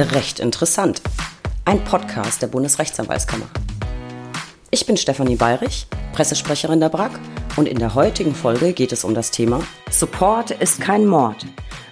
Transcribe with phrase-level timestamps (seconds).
[0.00, 1.02] Recht interessant.
[1.64, 3.46] Ein Podcast der Bundesrechtsanwaltskammer.
[4.70, 7.18] Ich bin Stefanie Bayrich, Pressesprecherin der BRAG
[7.56, 11.46] und in der heutigen Folge geht es um das Thema Support ist kein Mord.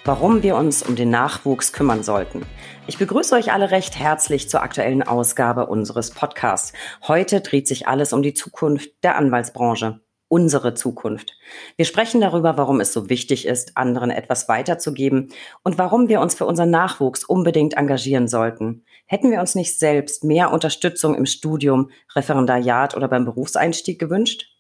[0.05, 2.47] Warum wir uns um den Nachwuchs kümmern sollten.
[2.87, 6.75] Ich begrüße euch alle recht herzlich zur aktuellen Ausgabe unseres Podcasts.
[7.09, 9.99] Heute dreht sich alles um die Zukunft der Anwaltsbranche
[10.29, 11.37] unsere Zukunft.
[11.77, 15.29] Wir sprechen darüber, warum es so wichtig ist, anderen etwas weiterzugeben
[15.63, 18.85] und warum wir uns für unseren Nachwuchs unbedingt engagieren sollten.
[19.07, 24.56] Hätten wir uns nicht selbst mehr Unterstützung im Studium, Referendariat oder beim Berufseinstieg gewünscht?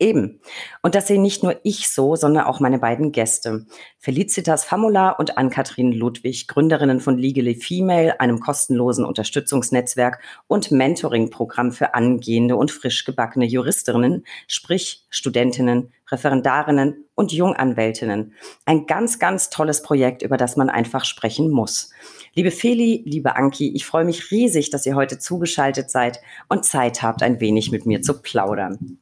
[0.00, 0.40] Eben.
[0.82, 3.64] Und das sehe nicht nur ich so, sondern auch meine beiden Gäste.
[4.00, 11.94] Felicitas Famula und Ann-Kathrin Ludwig, Gründerinnen von Legally Female, einem kostenlosen Unterstützungsnetzwerk und Mentoring-Programm für
[11.94, 18.34] angehende und frisch gebackene Juristinnen, sprich Studentinnen, Referendarinnen und Junganwältinnen.
[18.64, 21.90] Ein ganz, ganz tolles Projekt, über das man einfach sprechen muss.
[22.34, 27.00] Liebe Feli, liebe Anki, ich freue mich riesig, dass ihr heute zugeschaltet seid und Zeit
[27.00, 28.98] habt, ein wenig mit mir zu plaudern.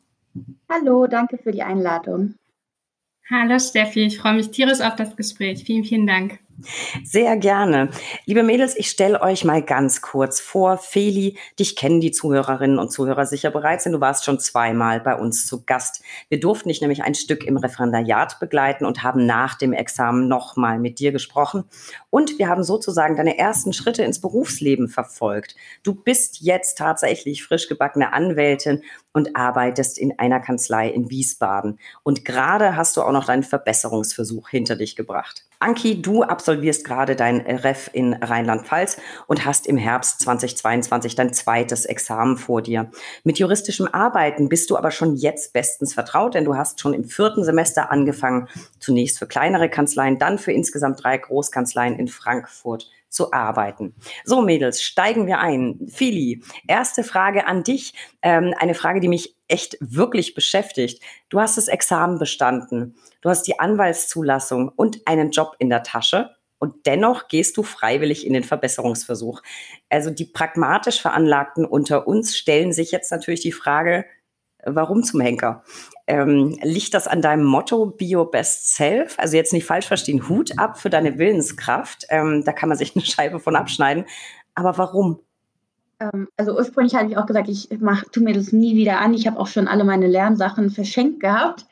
[0.69, 2.35] Hallo, danke für die Einladung.
[3.31, 5.65] Hallo Steffi, ich freue mich tierisch auf das Gespräch.
[5.65, 6.41] Vielen, vielen Dank.
[7.03, 7.91] Sehr gerne.
[8.25, 10.77] Liebe Mädels, ich stelle euch mal ganz kurz vor.
[10.77, 15.17] Feli, dich kennen die Zuhörerinnen und Zuhörer sicher bereits, denn du warst schon zweimal bei
[15.17, 16.03] uns zu Gast.
[16.29, 20.79] Wir durften dich nämlich ein Stück im Referendariat begleiten und haben nach dem Examen nochmal
[20.79, 21.65] mit dir gesprochen.
[22.11, 25.57] Und wir haben sozusagen deine ersten Schritte ins Berufsleben verfolgt.
[25.83, 31.79] Du bist jetzt tatsächlich frisch gebackene Anwältin und arbeitest in einer Kanzlei in Wiesbaden.
[32.03, 35.45] Und gerade hast du auch noch deinen Verbesserungsversuch hinter dich gebracht.
[35.63, 38.97] Anki, du absolvierst gerade dein Ref in Rheinland-Pfalz
[39.29, 42.91] und hast im Herbst 2022 dein zweites Examen vor dir.
[43.23, 47.05] Mit juristischem Arbeiten bist du aber schon jetzt bestens vertraut, denn du hast schon im
[47.05, 48.49] vierten Semester angefangen,
[48.81, 53.95] zunächst für kleinere Kanzleien, dann für insgesamt drei Großkanzleien in Frankfurt zu arbeiten.
[54.25, 55.87] So, Mädels, steigen wir ein.
[55.89, 57.95] Fili, erste Frage an dich.
[58.23, 61.03] Ähm, eine Frage, die mich echt wirklich beschäftigt.
[61.29, 66.31] Du hast das Examen bestanden, du hast die Anwaltszulassung und einen Job in der Tasche.
[66.59, 69.43] Und dennoch gehst du freiwillig in den Verbesserungsversuch.
[69.91, 74.07] Also die pragmatisch Veranlagten unter uns stellen sich jetzt natürlich die Frage,
[74.65, 75.65] warum zum Henker?
[76.07, 79.19] Ähm, liegt das an deinem Motto Bio Best Self?
[79.19, 82.07] Also jetzt nicht falsch verstehen, Hut ab für deine Willenskraft.
[82.09, 84.05] Ähm, da kann man sich eine Scheibe von abschneiden.
[84.55, 85.21] Aber warum?
[86.01, 89.15] Ähm, also ursprünglich hatte ich auch gesagt, ich mach, tu mir das nie wieder an.
[89.15, 91.67] Ich habe auch schon alle meine Lernsachen verschenkt gehabt.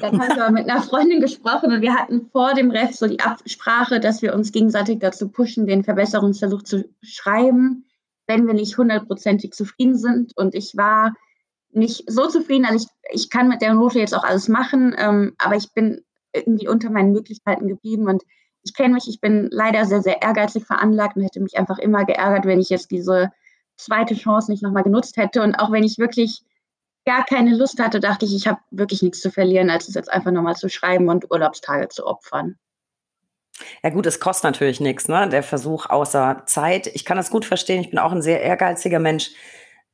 [0.00, 3.08] Dann habe ich aber mit einer Freundin gesprochen und wir hatten vor dem Ref so
[3.08, 7.84] die Absprache, dass wir uns gegenseitig dazu pushen, den Verbesserungsversuch zu schreiben,
[8.28, 10.36] wenn wir nicht hundertprozentig zufrieden sind.
[10.36, 11.14] Und ich war
[11.70, 12.64] nicht so zufrieden.
[12.64, 16.02] Also ich, ich kann mit der Note jetzt auch alles machen, ähm, aber ich bin
[16.32, 18.22] irgendwie unter meinen Möglichkeiten geblieben und
[18.62, 22.04] ich kenne mich, ich bin leider sehr, sehr ehrgeizig veranlagt und hätte mich einfach immer
[22.04, 23.30] geärgert, wenn ich jetzt diese
[23.76, 25.42] zweite Chance nicht nochmal genutzt hätte.
[25.42, 26.42] Und auch wenn ich wirklich
[27.06, 30.12] gar keine Lust hatte, dachte ich, ich habe wirklich nichts zu verlieren, als es jetzt
[30.12, 32.58] einfach nochmal zu schreiben und Urlaubstage zu opfern.
[33.82, 35.28] Ja gut, es kostet natürlich nichts, ne?
[35.28, 36.86] Der Versuch außer Zeit.
[36.88, 37.80] Ich kann das gut verstehen.
[37.80, 39.30] Ich bin auch ein sehr ehrgeiziger Mensch,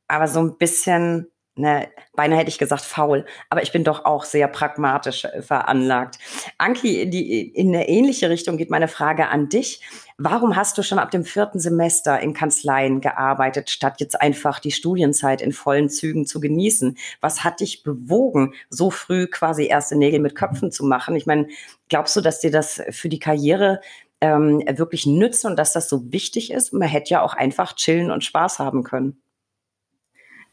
[0.09, 4.25] aber so ein bisschen ne, beinahe hätte ich gesagt faul, aber ich bin doch auch
[4.25, 6.19] sehr pragmatisch äh, veranlagt.
[6.59, 9.81] Anki, die, in eine ähnliche Richtung geht meine Frage an dich.
[10.17, 14.71] Warum hast du schon ab dem vierten Semester in Kanzleien gearbeitet, statt jetzt einfach die
[14.71, 16.97] Studienzeit in vollen Zügen zu genießen?
[17.21, 21.17] Was hat dich bewogen, so früh quasi erste Nägel mit Köpfen zu machen?
[21.17, 21.49] Ich meine,
[21.89, 23.81] glaubst du, dass dir das für die Karriere
[24.21, 26.73] ähm, wirklich nützt und dass das so wichtig ist?
[26.73, 29.24] Man hätte ja auch einfach chillen und Spaß haben können.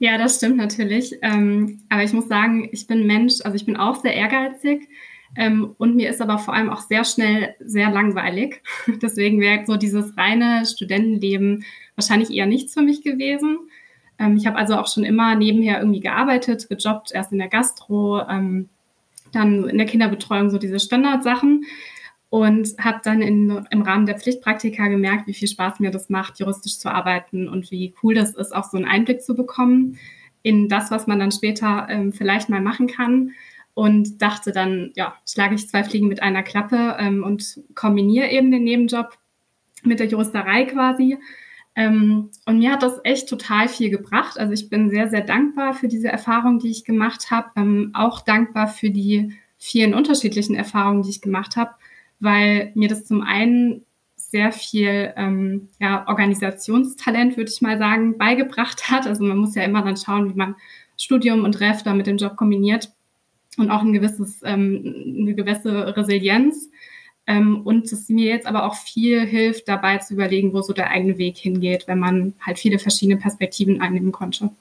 [0.02, 1.16] Ja, das stimmt natürlich.
[1.22, 4.90] Ähm, aber ich muss sagen, ich bin Mensch, also ich bin auch sehr ehrgeizig
[5.36, 8.64] ähm, und mir ist aber vor allem auch sehr schnell sehr langweilig.
[9.04, 13.60] Deswegen wäre so dieses reine Studentenleben wahrscheinlich eher nichts für mich gewesen.
[14.18, 18.24] Ähm, ich habe also auch schon immer nebenher irgendwie gearbeitet, gejobbt, erst in der Gastro,
[18.28, 18.70] ähm,
[19.34, 21.64] dann in der Kinderbetreuung, so diese Standardsachen
[22.32, 26.40] und habe dann in, im Rahmen der Pflichtpraktika gemerkt, wie viel Spaß mir das macht,
[26.40, 30.00] juristisch zu arbeiten und wie cool das ist, auch so einen Einblick zu bekommen
[30.42, 33.32] in das, was man dann später ähm, vielleicht mal machen kann.
[33.74, 38.50] Und dachte dann, ja, schlage ich zwei Fliegen mit einer Klappe ähm, und kombiniere eben
[38.50, 39.10] den Nebenjob
[39.84, 41.18] mit der Juristerei quasi.
[41.76, 44.40] Ähm, und mir hat das echt total viel gebracht.
[44.40, 47.50] Also ich bin sehr, sehr dankbar für diese Erfahrung, die ich gemacht habe.
[47.58, 51.72] Ähm, auch dankbar für die vielen unterschiedlichen Erfahrungen, die ich gemacht habe
[52.22, 53.84] weil mir das zum einen
[54.16, 59.06] sehr viel ähm, ja, Organisationstalent, würde ich mal sagen, beigebracht hat.
[59.06, 60.56] Also man muss ja immer dann schauen, wie man
[60.98, 62.94] Studium und Ref da mit dem Job kombiniert
[63.58, 66.70] und auch ein gewisses, ähm, eine gewisse Resilienz.
[67.28, 70.90] Ähm, und es mir jetzt aber auch viel hilft, dabei zu überlegen, wo so der
[70.90, 74.52] eigene Weg hingeht, wenn man halt viele verschiedene Perspektiven einnehmen konnte.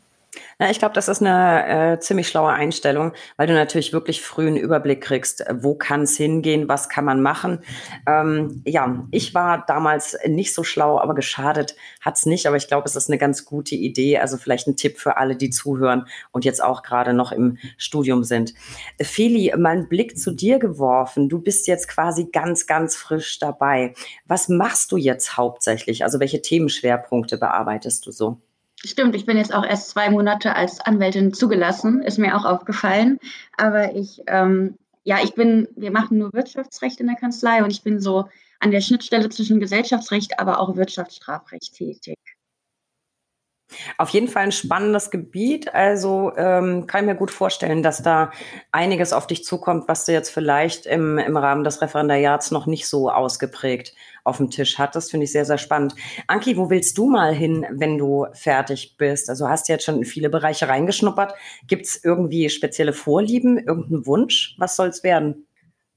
[0.60, 4.46] Ja, ich glaube, das ist eine äh, ziemlich schlaue Einstellung, weil du natürlich wirklich früh
[4.46, 7.64] einen Überblick kriegst, wo kann es hingehen, was kann man machen.
[8.06, 12.46] Ähm, ja, ich war damals nicht so schlau, aber geschadet hat's nicht.
[12.46, 14.18] Aber ich glaube, es ist eine ganz gute Idee.
[14.18, 18.22] Also vielleicht ein Tipp für alle, die zuhören und jetzt auch gerade noch im Studium
[18.22, 18.54] sind.
[19.02, 21.28] Feli, mal einen Blick zu dir geworfen.
[21.28, 23.94] Du bist jetzt quasi ganz, ganz frisch dabei.
[24.26, 26.04] Was machst du jetzt hauptsächlich?
[26.04, 28.40] Also welche Themenschwerpunkte bearbeitest du so?
[28.84, 33.18] Stimmt, ich bin jetzt auch erst zwei Monate als Anwältin zugelassen, ist mir auch aufgefallen.
[33.58, 37.82] Aber ich, ähm, ja, ich bin, wir machen nur Wirtschaftsrecht in der Kanzlei und ich
[37.82, 38.28] bin so
[38.58, 42.16] an der Schnittstelle zwischen Gesellschaftsrecht, aber auch Wirtschaftsstrafrecht tätig.
[43.98, 45.74] Auf jeden Fall ein spannendes Gebiet.
[45.74, 48.30] Also ähm, kann ich mir gut vorstellen, dass da
[48.72, 52.86] einiges auf dich zukommt, was du jetzt vielleicht im, im Rahmen des Referendariats noch nicht
[52.86, 53.94] so ausgeprägt
[54.24, 55.10] auf dem Tisch hattest.
[55.10, 55.94] Finde ich sehr, sehr spannend.
[56.26, 59.30] Anki, wo willst du mal hin, wenn du fertig bist?
[59.30, 61.34] Also hast du jetzt schon in viele Bereiche reingeschnuppert.
[61.66, 64.54] Gibt es irgendwie spezielle Vorlieben, irgendeinen Wunsch?
[64.58, 65.46] Was soll es werden?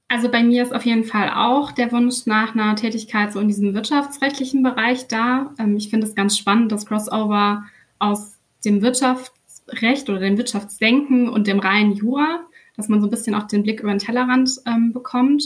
[0.08, 3.48] Also bei mir ist auf jeden Fall auch der Wunsch nach einer Tätigkeit so in
[3.48, 5.54] diesem wirtschaftsrechtlichen Bereich da.
[5.58, 7.64] Ähm, ich finde es ganz spannend, das Crossover
[7.98, 12.40] aus dem Wirtschaftsrecht oder dem Wirtschaftsdenken und dem reinen Jura,
[12.76, 15.44] dass man so ein bisschen auch den Blick über den Tellerrand ähm, bekommt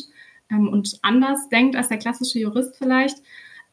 [0.51, 3.19] ähm, und anders denkt als der klassische Jurist vielleicht.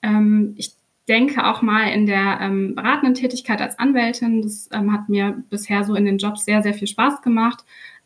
[0.02, 0.74] Ähm, ich
[1.08, 4.42] denke auch mal in der ähm, beratenden Tätigkeit als Anwältin.
[4.42, 7.64] Das ähm, hat mir bisher so in den Jobs sehr, sehr viel Spaß gemacht.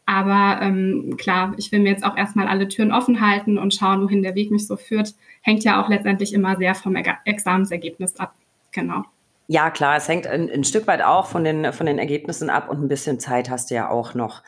[0.09, 4.01] Aber ähm, klar, ich will mir jetzt auch erstmal alle Türen offen halten und schauen,
[4.01, 5.13] wohin der Weg mich so führt.
[5.43, 8.33] Hängt ja auch letztendlich immer sehr vom Examensergebnis ab.
[8.71, 9.03] Genau.
[9.51, 12.69] Ja, klar, es hängt ein, ein, Stück weit auch von den, von den Ergebnissen ab
[12.69, 14.43] und ein bisschen Zeit hast du ja auch noch.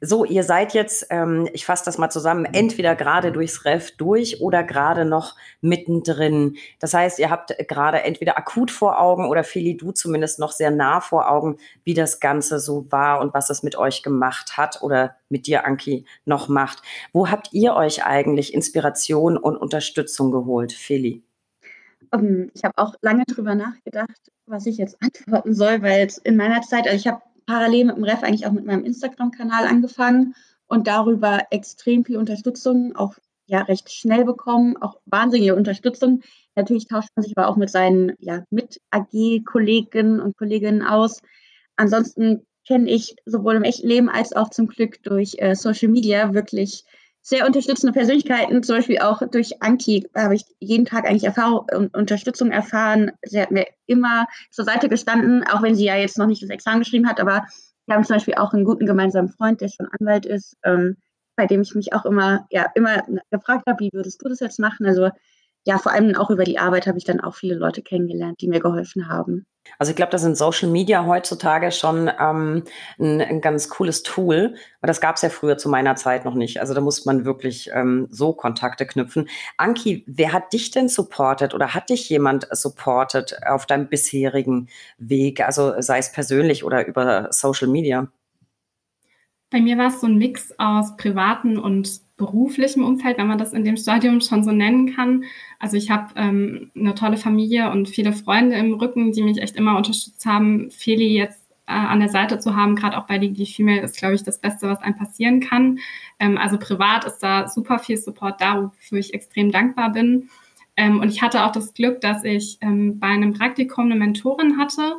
[0.00, 4.40] So, ihr seid jetzt, ähm, ich fasse das mal zusammen, entweder gerade durchs Ref durch
[4.40, 6.56] oder gerade noch mittendrin.
[6.80, 10.70] Das heißt, ihr habt gerade entweder akut vor Augen oder Feli, du zumindest noch sehr
[10.70, 14.80] nah vor Augen, wie das Ganze so war und was es mit euch gemacht hat
[14.80, 16.80] oder mit dir, Anki, noch macht.
[17.12, 21.22] Wo habt ihr euch eigentlich Inspiration und Unterstützung geholt, Feli?
[22.14, 26.36] Ähm, ich habe auch lange drüber nachgedacht, was ich jetzt antworten soll, weil es in
[26.36, 30.34] meiner Zeit, also ich habe parallel mit dem Ref eigentlich auch mit meinem Instagram-Kanal angefangen
[30.66, 33.14] und darüber extrem viel Unterstützung, auch
[33.46, 36.20] ja recht schnell bekommen, auch wahnsinnige Unterstützung.
[36.54, 41.20] Natürlich tauscht man sich aber auch mit seinen ja, Mit-AG-Kolleginnen und Kolleginnen aus.
[41.76, 46.34] Ansonsten kenne ich sowohl im echten Leben als auch zum Glück durch äh, Social Media
[46.34, 46.84] wirklich
[47.22, 51.94] sehr unterstützende Persönlichkeiten, zum Beispiel auch durch Anki habe ich jeden Tag eigentlich Erfahrung und
[51.94, 53.12] Unterstützung erfahren.
[53.22, 56.50] Sie hat mir immer zur Seite gestanden, auch wenn sie ja jetzt noch nicht das
[56.50, 57.46] Examen geschrieben hat, aber
[57.86, 60.96] wir haben zum Beispiel auch einen guten gemeinsamen Freund, der schon Anwalt ist, ähm,
[61.36, 64.58] bei dem ich mich auch immer, ja, immer gefragt habe, wie würdest du das jetzt
[64.58, 64.86] machen?
[64.86, 65.10] Also
[65.64, 68.48] ja, vor allem auch über die Arbeit habe ich dann auch viele Leute kennengelernt, die
[68.48, 69.46] mir geholfen haben.
[69.78, 72.64] Also ich glaube, das sind Social Media heutzutage schon ähm,
[72.98, 74.54] ein, ein, ganz cooles Tool.
[74.80, 76.60] Aber das gab es ja früher zu meiner Zeit noch nicht.
[76.60, 79.28] Also da muss man wirklich ähm, so Kontakte knüpfen.
[79.56, 84.68] Anki, wer hat dich denn supportet oder hat dich jemand supportet auf deinem bisherigen
[84.98, 85.40] Weg?
[85.40, 88.08] Also sei es persönlich oder über Social Media?
[89.50, 93.54] Bei mir war es so ein Mix aus privaten und beruflichem Umfeld, wenn man das
[93.54, 95.24] in dem Stadium schon so nennen kann.
[95.58, 99.56] Also ich habe ähm, eine tolle Familie und viele Freunde im Rücken, die mich echt
[99.56, 100.70] immer unterstützt haben.
[100.70, 104.16] Feli jetzt äh, an der Seite zu haben, gerade auch bei Legally Female, ist, glaube
[104.16, 105.78] ich, das Beste, was einem passieren kann.
[106.18, 110.28] Ähm, also privat ist da super viel Support da, wofür ich extrem dankbar bin.
[110.76, 114.58] Ähm, und ich hatte auch das Glück, dass ich ähm, bei einem Praktikum eine Mentorin
[114.58, 114.96] hatte,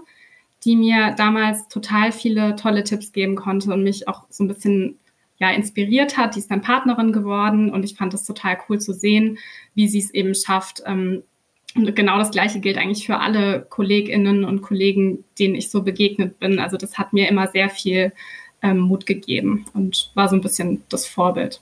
[0.64, 5.00] die mir damals total viele tolle Tipps geben konnte und mich auch so ein bisschen
[5.40, 6.36] ja inspiriert hat.
[6.36, 9.40] Die ist dann Partnerin geworden und ich fand es total cool zu sehen,
[9.74, 10.84] wie sie es eben schafft.
[10.86, 11.24] Ähm,
[11.76, 16.40] und genau das Gleiche gilt eigentlich für alle Kolleginnen und Kollegen, denen ich so begegnet
[16.40, 16.60] bin.
[16.60, 18.12] Also das hat mir immer sehr viel
[18.62, 21.62] ähm, Mut gegeben und war so ein bisschen das Vorbild.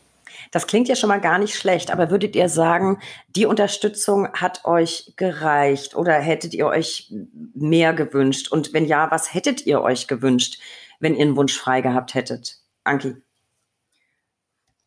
[0.52, 3.00] Das klingt ja schon mal gar nicht schlecht, aber würdet ihr sagen,
[3.36, 7.12] die Unterstützung hat euch gereicht oder hättet ihr euch
[7.54, 8.52] mehr gewünscht?
[8.52, 10.60] Und wenn ja, was hättet ihr euch gewünscht,
[11.00, 12.58] wenn ihr einen Wunsch frei gehabt hättet?
[12.84, 13.16] Anki.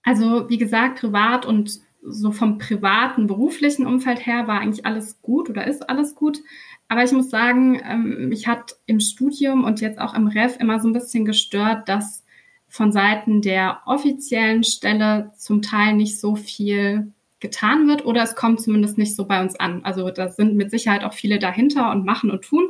[0.02, 5.50] Also wie gesagt, privat und so vom privaten, beruflichen Umfeld her war eigentlich alles gut
[5.50, 6.40] oder ist alles gut.
[6.88, 10.80] Aber ich muss sagen, ähm, mich hat im Studium und jetzt auch im Ref immer
[10.80, 12.24] so ein bisschen gestört, dass
[12.68, 18.60] von Seiten der offiziellen Stelle zum Teil nicht so viel getan wird oder es kommt
[18.60, 19.84] zumindest nicht so bei uns an.
[19.84, 22.68] Also da sind mit Sicherheit auch viele dahinter und machen und tun.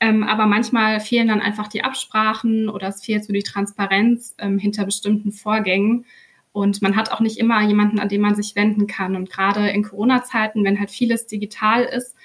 [0.00, 4.58] Ähm, aber manchmal fehlen dann einfach die Absprachen oder es fehlt so die Transparenz ähm,
[4.58, 6.04] hinter bestimmten Vorgängen.
[6.58, 9.14] Und man hat auch nicht immer jemanden, an den man sich wenden kann.
[9.14, 12.16] Und gerade in Corona-Zeiten, wenn halt vieles digital ist,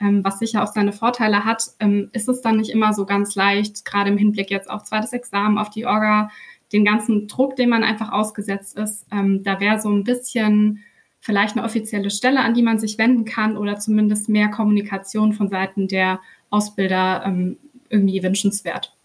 [0.00, 3.34] ähm, was sicher auch seine Vorteile hat, ähm, ist es dann nicht immer so ganz
[3.34, 6.30] leicht, gerade im Hinblick jetzt auf zweites Examen, auf die Orga,
[6.72, 9.06] den ganzen Druck, den man einfach ausgesetzt ist.
[9.12, 10.82] Ähm, da wäre so ein bisschen
[11.20, 15.50] vielleicht eine offizielle Stelle, an die man sich wenden kann oder zumindest mehr Kommunikation von
[15.50, 16.18] Seiten der
[16.48, 17.30] Ausbilder
[17.90, 18.96] irgendwie wünschenswert.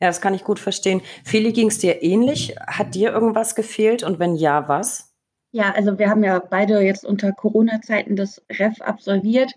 [0.00, 1.02] Ja, das kann ich gut verstehen.
[1.24, 2.54] Feli, ging es dir ähnlich?
[2.66, 5.12] Hat dir irgendwas gefehlt und wenn ja, was?
[5.50, 9.52] Ja, also wir haben ja beide jetzt unter Corona-Zeiten das REF absolviert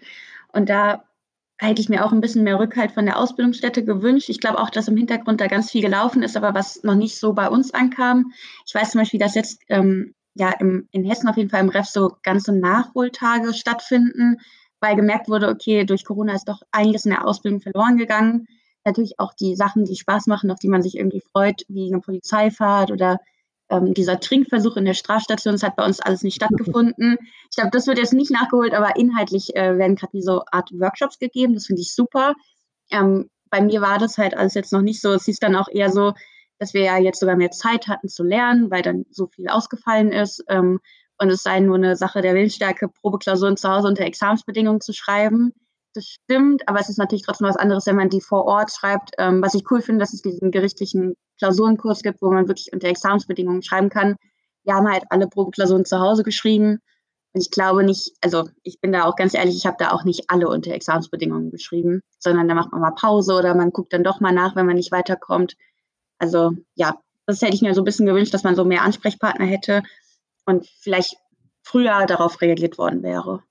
[0.51, 1.03] und da
[1.59, 4.29] hätte ich mir auch ein bisschen mehr Rückhalt von der Ausbildungsstätte gewünscht.
[4.29, 7.19] Ich glaube auch, dass im Hintergrund da ganz viel gelaufen ist, aber was noch nicht
[7.19, 8.31] so bei uns ankam.
[8.65, 11.69] Ich weiß zum Beispiel, dass jetzt ähm, ja im, in Hessen auf jeden Fall im
[11.69, 14.37] REF so ganze Nachholtage stattfinden,
[14.79, 18.47] weil gemerkt wurde, okay, durch Corona ist doch einiges in der Ausbildung verloren gegangen.
[18.83, 22.01] Natürlich auch die Sachen, die Spaß machen, auf die man sich irgendwie freut, wie eine
[22.01, 23.19] Polizeifahrt oder
[23.71, 27.17] ähm, dieser Trinkversuch in der Strafstation, das hat bei uns alles nicht stattgefunden.
[27.49, 30.71] Ich glaube, das wird jetzt nicht nachgeholt, aber inhaltlich äh, werden gerade wie so Art
[30.71, 31.53] Workshops gegeben.
[31.53, 32.33] Das finde ich super.
[32.89, 35.11] Ähm, bei mir war das halt alles jetzt noch nicht so.
[35.11, 36.13] Es hieß dann auch eher so,
[36.59, 40.13] dass wir ja jetzt sogar mehr Zeit hatten zu lernen, weil dann so viel ausgefallen
[40.13, 40.45] ist.
[40.47, 40.79] Ähm,
[41.17, 45.53] und es sei nur eine Sache der Willensstärke, Probeklausuren zu Hause unter Examensbedingungen zu schreiben
[45.93, 49.11] das stimmt, aber es ist natürlich trotzdem was anderes, wenn man die vor Ort schreibt.
[49.17, 52.87] Ähm, was ich cool finde, dass es diesen gerichtlichen Klausurenkurs gibt, wo man wirklich unter
[52.87, 54.15] Examensbedingungen schreiben kann.
[54.63, 56.79] Wir haben halt alle Probeklausuren zu Hause geschrieben.
[57.33, 60.03] Und ich glaube nicht, also ich bin da auch ganz ehrlich, ich habe da auch
[60.03, 64.03] nicht alle unter Examensbedingungen geschrieben, sondern da macht man mal Pause oder man guckt dann
[64.03, 65.55] doch mal nach, wenn man nicht weiterkommt.
[66.19, 69.45] Also ja, das hätte ich mir so ein bisschen gewünscht, dass man so mehr Ansprechpartner
[69.45, 69.83] hätte
[70.45, 71.15] und vielleicht
[71.63, 73.43] früher darauf reagiert worden wäre.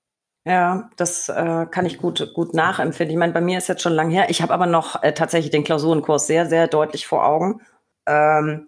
[0.43, 3.13] Ja, das äh, kann ich gut, gut nachempfinden.
[3.13, 4.29] Ich meine, bei mir ist jetzt schon lang her.
[4.29, 7.61] Ich habe aber noch äh, tatsächlich den Klausurenkurs sehr, sehr deutlich vor Augen.
[8.07, 8.67] Ähm,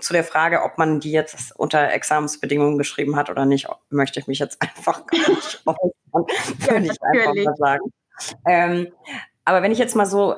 [0.00, 4.26] zu der Frage, ob man die jetzt unter Examensbedingungen geschrieben hat oder nicht, möchte ich
[4.26, 6.24] mich jetzt einfach gar nicht äußern.
[6.66, 7.92] ja, ich einfach mal sagen.
[8.46, 8.88] Ähm,
[9.44, 10.36] aber wenn ich jetzt mal so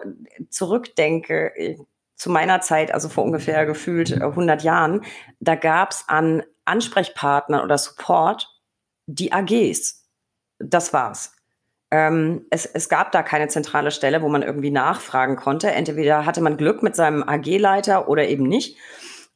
[0.50, 1.78] zurückdenke, äh,
[2.14, 5.04] zu meiner Zeit, also vor ungefähr gefühlt 100 äh, Jahren,
[5.40, 8.50] da gab es an Ansprechpartnern oder Support
[9.06, 10.03] die AGs
[10.58, 11.32] das war's.
[11.90, 15.70] Ähm, es, es gab da keine zentrale Stelle, wo man irgendwie nachfragen konnte.
[15.70, 18.76] Entweder hatte man Glück mit seinem AG-Leiter oder eben nicht.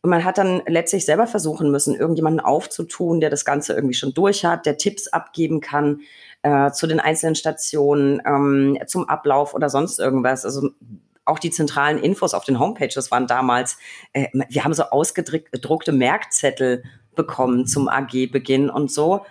[0.03, 4.15] Und man hat dann letztlich selber versuchen müssen, irgendjemanden aufzutun, der das Ganze irgendwie schon
[4.15, 6.01] durch hat, der Tipps abgeben kann
[6.43, 10.45] äh, zu den einzelnen Stationen, ähm, zum Ablauf oder sonst irgendwas.
[10.45, 10.71] Also
[11.25, 13.77] auch die zentralen Infos auf den Homepages waren damals,
[14.13, 16.85] äh, wir haben so ausgedruckte Merkzettel
[17.15, 19.27] bekommen zum AG-Beginn und so.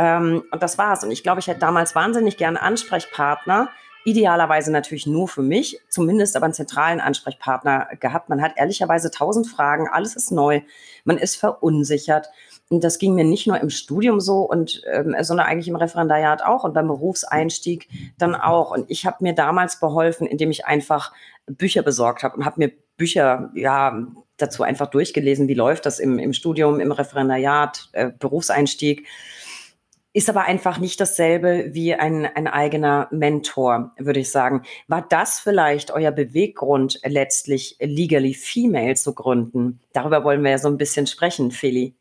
[0.00, 1.04] Ähm, und das war's.
[1.04, 3.68] Und ich glaube, ich hätte damals wahnsinnig gerne Ansprechpartner,
[4.06, 8.30] idealerweise natürlich nur für mich, zumindest aber einen zentralen Ansprechpartner gehabt.
[8.30, 10.62] Man hat ehrlicherweise tausend Fragen, alles ist neu,
[11.04, 12.30] man ist verunsichert.
[12.70, 16.42] Und das ging mir nicht nur im Studium so, und, ähm, sondern eigentlich im Referendariat
[16.42, 18.70] auch und beim Berufseinstieg dann auch.
[18.70, 21.12] Und ich habe mir damals beholfen, indem ich einfach
[21.46, 24.06] Bücher besorgt habe und habe mir Bücher ja
[24.38, 29.06] dazu einfach durchgelesen, wie läuft das im, im Studium, im Referendariat, äh, Berufseinstieg
[30.12, 34.62] ist aber einfach nicht dasselbe wie ein, ein eigener Mentor, würde ich sagen.
[34.88, 39.80] War das vielleicht euer Beweggrund, letztlich Legally Female zu gründen?
[39.92, 41.94] Darüber wollen wir ja so ein bisschen sprechen, Feli.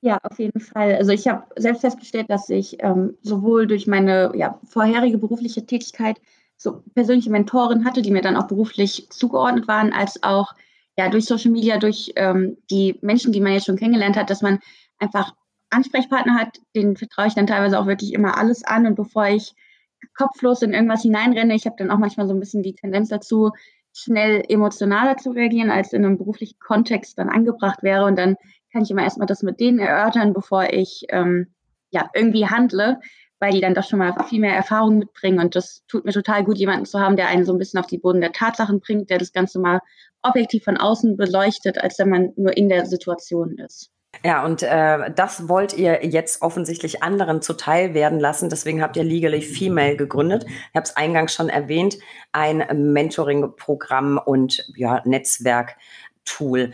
[0.00, 0.94] Ja, auf jeden Fall.
[0.94, 6.20] Also ich habe selbst festgestellt, dass ich ähm, sowohl durch meine ja, vorherige berufliche Tätigkeit
[6.56, 10.54] so persönliche Mentoren hatte, die mir dann auch beruflich zugeordnet waren, als auch
[10.96, 14.42] ja durch Social Media, durch ähm, die Menschen, die man jetzt schon kennengelernt hat, dass
[14.42, 14.60] man
[14.98, 15.34] einfach
[15.70, 18.86] Ansprechpartner hat, den vertraue ich dann teilweise auch wirklich immer alles an.
[18.86, 19.54] Und bevor ich
[20.16, 23.52] kopflos in irgendwas hineinrenne, ich habe dann auch manchmal so ein bisschen die Tendenz dazu,
[23.92, 28.04] schnell emotionaler zu reagieren, als in einem beruflichen Kontext dann angebracht wäre.
[28.04, 28.36] Und dann
[28.72, 31.54] kann ich immer erstmal das mit denen erörtern, bevor ich ähm,
[31.90, 33.00] ja irgendwie handle,
[33.40, 35.40] weil die dann doch schon mal viel mehr Erfahrung mitbringen.
[35.40, 37.86] Und das tut mir total gut, jemanden zu haben, der einen so ein bisschen auf
[37.86, 39.80] die Boden der Tatsachen bringt, der das Ganze mal
[40.22, 43.90] objektiv von außen beleuchtet, als wenn man nur in der Situation ist.
[44.24, 48.48] Ja, und äh, das wollt ihr jetzt offensichtlich anderen zuteil werden lassen.
[48.48, 50.44] Deswegen habt ihr Legally Female gegründet.
[50.46, 51.98] Ich habe es eingangs schon erwähnt,
[52.32, 56.72] ein Mentoring-Programm und ja, Netzwerk-Tool.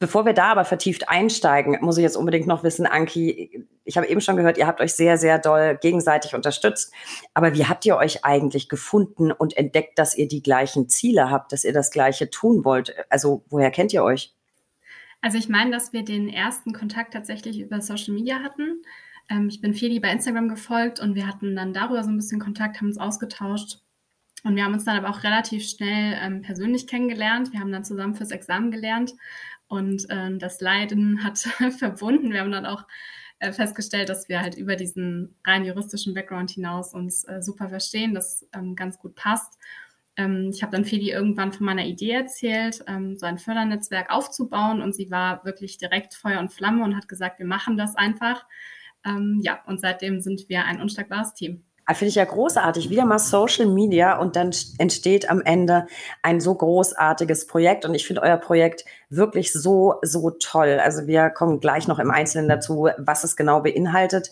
[0.00, 4.08] Bevor wir da aber vertieft einsteigen, muss ich jetzt unbedingt noch wissen, Anki, ich habe
[4.08, 6.92] eben schon gehört, ihr habt euch sehr, sehr doll gegenseitig unterstützt.
[7.32, 11.52] Aber wie habt ihr euch eigentlich gefunden und entdeckt, dass ihr die gleichen Ziele habt,
[11.52, 12.94] dass ihr das Gleiche tun wollt?
[13.08, 14.34] Also woher kennt ihr euch?
[15.22, 18.82] Also ich meine, dass wir den ersten Kontakt tatsächlich über Social Media hatten.
[19.30, 22.40] Ähm, ich bin Feli bei Instagram gefolgt und wir hatten dann darüber so ein bisschen
[22.40, 23.80] Kontakt, haben uns ausgetauscht.
[24.44, 27.52] Und wir haben uns dann aber auch relativ schnell ähm, persönlich kennengelernt.
[27.52, 29.14] Wir haben dann zusammen fürs Examen gelernt.
[29.68, 31.38] und äh, das Leiden hat
[31.78, 32.32] verbunden.
[32.32, 32.84] Wir haben dann auch
[33.38, 38.14] äh, festgestellt, dass wir halt über diesen rein juristischen Background hinaus uns äh, super verstehen,
[38.14, 39.58] das ähm, ganz gut passt.
[40.16, 44.82] Ähm, ich habe dann Feli irgendwann von meiner Idee erzählt, ähm, so ein Fördernetzwerk aufzubauen
[44.82, 48.46] und sie war wirklich direkt Feuer und Flamme und hat gesagt, wir machen das einfach.
[49.04, 51.64] Ähm, ja, und seitdem sind wir ein unschlagbares Team.
[51.84, 52.90] Ah, finde ich ja großartig.
[52.90, 55.86] Wieder mal Social Media und dann entsteht am Ende
[56.22, 57.84] ein so großartiges Projekt.
[57.84, 60.78] Und ich finde euer Projekt wirklich so, so toll.
[60.82, 64.30] Also wir kommen gleich noch im Einzelnen dazu, was es genau beinhaltet.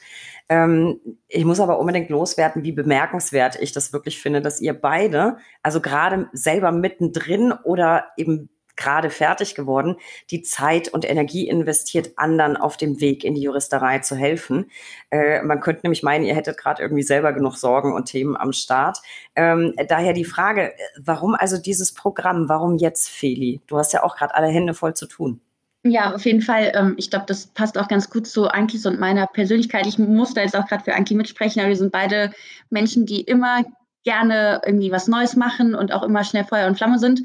[0.49, 5.37] Ähm, ich muss aber unbedingt loswerden, wie bemerkenswert ich das wirklich finde, dass ihr beide,
[5.63, 8.49] also gerade selber mittendrin oder eben
[8.81, 9.97] gerade fertig geworden,
[10.31, 14.71] die Zeit und Energie investiert, anderen auf dem Weg in die Juristerei zu helfen.
[15.11, 18.53] Äh, man könnte nämlich meinen, ihr hättet gerade irgendwie selber genug Sorgen und Themen am
[18.53, 18.99] Start.
[19.37, 22.49] Ähm, daher die Frage, warum also dieses Programm?
[22.49, 23.61] Warum jetzt, Feli?
[23.67, 25.41] Du hast ja auch gerade alle Hände voll zu tun.
[25.83, 26.73] Ja, auf jeden Fall.
[26.75, 29.87] Ähm, ich glaube, das passt auch ganz gut zu Ankis und meiner Persönlichkeit.
[29.87, 32.33] Ich muss da jetzt auch gerade für Anki mitsprechen, aber wir sind beide
[32.71, 33.63] Menschen, die immer
[34.05, 37.23] gerne irgendwie was Neues machen und auch immer schnell Feuer und Flamme sind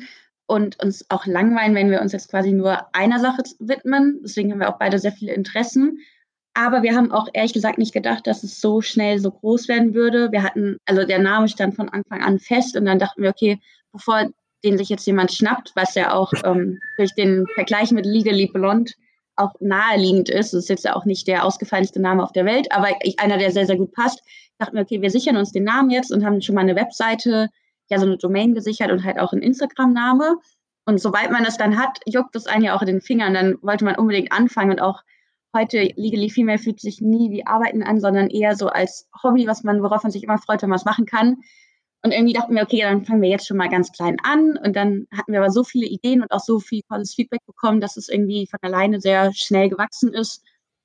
[0.47, 4.19] und uns auch langweilen, wenn wir uns jetzt quasi nur einer Sache widmen.
[4.23, 5.99] Deswegen haben wir auch beide sehr viele Interessen.
[6.53, 9.93] Aber wir haben auch ehrlich gesagt nicht gedacht, dass es so schnell so groß werden
[9.93, 10.31] würde.
[10.31, 13.59] Wir hatten, also der Name stand von Anfang an fest und dann dachten wir, okay,
[13.91, 14.29] bevor
[14.63, 18.93] den sich jetzt jemand schnappt, was ja auch ähm, durch den Vergleich mit Legally Blonde
[19.35, 22.71] auch naheliegend ist, das ist jetzt ja auch nicht der ausgefallenste Name auf der Welt,
[22.71, 22.87] aber
[23.17, 24.23] einer, der sehr, sehr gut passt,
[24.57, 27.49] dachten wir, okay, wir sichern uns den Namen jetzt und haben schon mal eine Webseite
[27.89, 30.37] ja so eine Domain gesichert und halt auch einen Instagram-Name.
[30.85, 33.33] Und sobald man das dann hat, juckt es einen ja auch in den Fingern.
[33.33, 35.01] Dann wollte man unbedingt anfangen und auch
[35.55, 39.63] heute Legally Female fühlt sich nie wie Arbeiten an, sondern eher so als Hobby, was
[39.63, 41.37] man, worauf man sich immer freut, wenn man es machen kann.
[42.03, 44.57] Und irgendwie dachten wir, okay, dann fangen wir jetzt schon mal ganz klein an.
[44.57, 47.81] Und dann hatten wir aber so viele Ideen und auch so viel tolles Feedback bekommen,
[47.81, 50.43] dass es irgendwie von alleine sehr schnell gewachsen ist.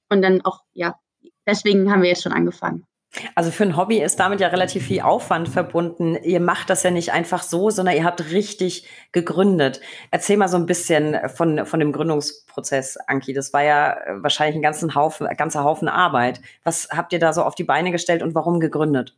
[0.08, 0.98] Und dann auch, ja,
[1.46, 2.86] deswegen haben wir jetzt schon angefangen.
[3.34, 6.16] Also für ein Hobby ist damit ja relativ viel Aufwand verbunden.
[6.22, 9.80] Ihr macht das ja nicht einfach so, sondern ihr habt richtig gegründet.
[10.12, 13.32] Erzähl mal so ein bisschen von, von dem Gründungsprozess, Anki.
[13.32, 16.40] Das war ja wahrscheinlich ein ganzen Haufen, ganzer Haufen Arbeit.
[16.62, 19.16] Was habt ihr da so auf die Beine gestellt und warum gegründet?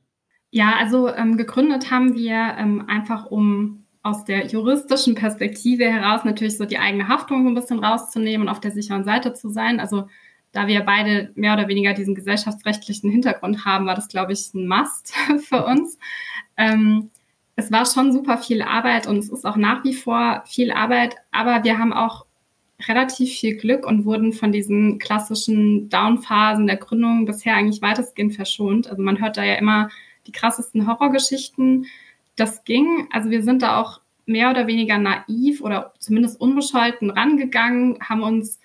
[0.50, 6.56] Ja, also ähm, gegründet haben wir ähm, einfach, um aus der juristischen Perspektive heraus natürlich
[6.56, 9.80] so die eigene Haftung so ein bisschen rauszunehmen und auf der sicheren Seite zu sein.
[9.80, 10.08] Also
[10.52, 14.68] da wir beide mehr oder weniger diesen gesellschaftsrechtlichen Hintergrund haben, war das, glaube ich, ein
[14.68, 15.14] Must
[15.48, 15.98] für uns.
[16.56, 17.10] Ähm,
[17.56, 21.16] es war schon super viel Arbeit und es ist auch nach wie vor viel Arbeit,
[21.30, 22.26] aber wir haben auch
[22.88, 28.88] relativ viel Glück und wurden von diesen klassischen Downphasen der Gründung bisher eigentlich weitestgehend verschont.
[28.88, 29.88] Also man hört da ja immer
[30.26, 31.86] die krassesten Horrorgeschichten.
[32.36, 33.08] Das ging.
[33.12, 38.58] Also wir sind da auch mehr oder weniger naiv oder zumindest unbescholten rangegangen, haben uns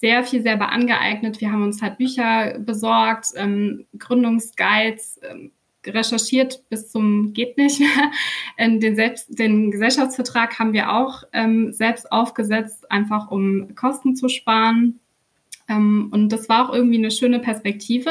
[0.00, 1.40] sehr viel selber angeeignet.
[1.40, 5.52] Wir haben uns halt Bücher besorgt, ähm, Gründungsguides, ähm,
[5.86, 7.80] recherchiert bis zum geht nicht
[8.58, 8.78] mehr.
[8.78, 15.00] den, selbst, den Gesellschaftsvertrag haben wir auch ähm, selbst aufgesetzt, einfach um Kosten zu sparen.
[15.68, 18.10] Ähm, und das war auch irgendwie eine schöne Perspektive,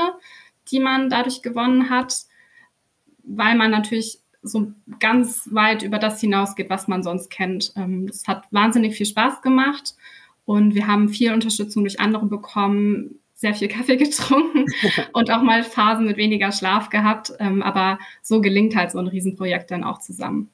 [0.72, 2.26] die man dadurch gewonnen hat,
[3.24, 7.74] weil man natürlich so ganz weit über das hinausgeht, was man sonst kennt.
[7.76, 9.96] Ähm, das hat wahnsinnig viel Spaß gemacht.
[10.50, 14.66] Und wir haben viel Unterstützung durch andere bekommen, sehr viel Kaffee getrunken
[15.14, 17.32] und auch mal Phasen mit weniger Schlaf gehabt.
[17.40, 20.50] Ähm, aber so gelingt halt so ein Riesenprojekt dann auch zusammen.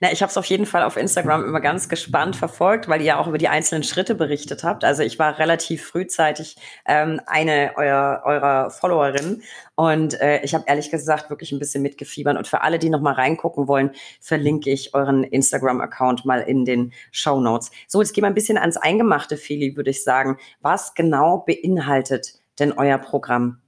[0.00, 3.06] Na, ich habe es auf jeden Fall auf Instagram immer ganz gespannt verfolgt, weil ihr
[3.06, 4.84] ja auch über die einzelnen Schritte berichtet habt.
[4.84, 6.56] Also ich war relativ frühzeitig
[6.86, 9.42] ähm, eine eurer, eurer Followerinnen
[9.74, 12.36] und äh, ich habe ehrlich gesagt wirklich ein bisschen mitgefiebert.
[12.36, 16.92] Und für alle, die noch mal reingucken wollen, verlinke ich euren Instagram-Account mal in den
[17.10, 17.70] Show Notes.
[17.88, 20.38] So, jetzt gehen wir ein bisschen ans Eingemachte, Feli, würde ich sagen.
[20.60, 23.63] Was genau beinhaltet denn euer Programm?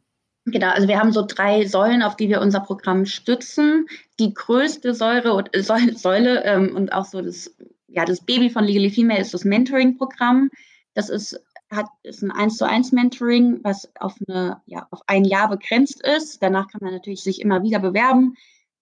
[0.49, 3.87] Genau, also wir haben so drei Säulen, auf die wir unser Programm stützen.
[4.21, 7.53] Die größte Säure äh, Säule ähm, und auch so das,
[7.89, 10.51] ja, das Baby von Legally Female ist das Mentoring-Programm.
[10.95, 15.25] Das ist, hat, ist ein 1 zu 1 Mentoring, was auf, eine, ja, auf ein
[15.25, 16.41] Jahr begrenzt ist.
[16.41, 18.37] Danach kann man natürlich sich immer wieder bewerben.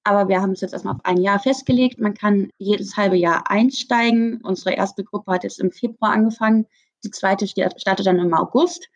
[0.04, 1.98] Aber wir haben es jetzt erstmal auf ein Jahr festgelegt.
[1.98, 4.42] Man kann jedes halbe Jahr einsteigen.
[4.42, 6.66] Unsere erste Gruppe hat jetzt im Februar angefangen.
[7.04, 8.90] Die zweite startet dann im August.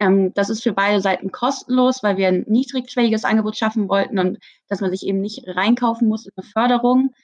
[0.00, 4.38] Ähm, das ist für beide Seiten kostenlos, weil wir ein niedrigschwelliges Angebot schaffen wollten und
[4.68, 7.14] dass man sich eben nicht reinkaufen muss in eine Förderung.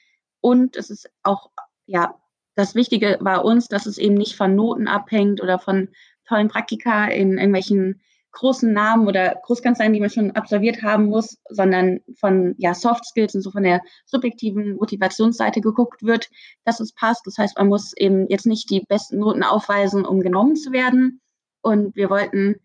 [0.41, 1.49] Und es ist auch,
[1.87, 2.15] ja,
[2.55, 5.89] das Wichtige war uns, dass es eben nicht von Noten abhängt oder von
[6.27, 12.01] tollen Praktika in irgendwelchen großen Namen oder Großkanzleien, die man schon absolviert haben muss, sondern
[12.19, 16.29] von ja, Soft Skills und so von der subjektiven Motivationsseite geguckt wird,
[16.63, 17.25] dass es passt.
[17.25, 21.21] Das heißt, man muss eben jetzt nicht die besten Noten aufweisen, um genommen zu werden.
[21.61, 22.57] Und wir wollten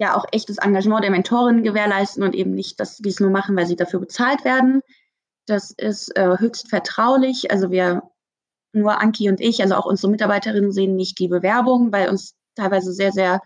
[0.00, 3.54] ja auch echtes Engagement der Mentorin gewährleisten und eben nicht, dass die es nur machen,
[3.54, 4.80] weil sie dafür bezahlt werden.
[5.46, 7.50] Das ist äh, höchst vertraulich.
[7.50, 8.02] Also wir,
[8.72, 12.92] nur Anki und ich, also auch unsere Mitarbeiterinnen sehen nicht die Bewerbung, weil uns teilweise
[12.92, 13.42] sehr, sehr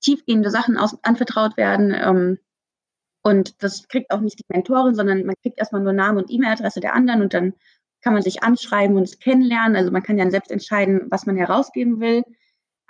[0.00, 1.92] tiefgehende Sachen aus, anvertraut werden.
[1.92, 2.38] Ähm,
[3.22, 6.80] und das kriegt auch nicht die Mentorin, sondern man kriegt erstmal nur Name und E-Mail-Adresse
[6.80, 7.54] der anderen und dann
[8.00, 9.76] kann man sich anschreiben und es kennenlernen.
[9.76, 12.22] Also man kann ja selbst entscheiden, was man herausgeben will.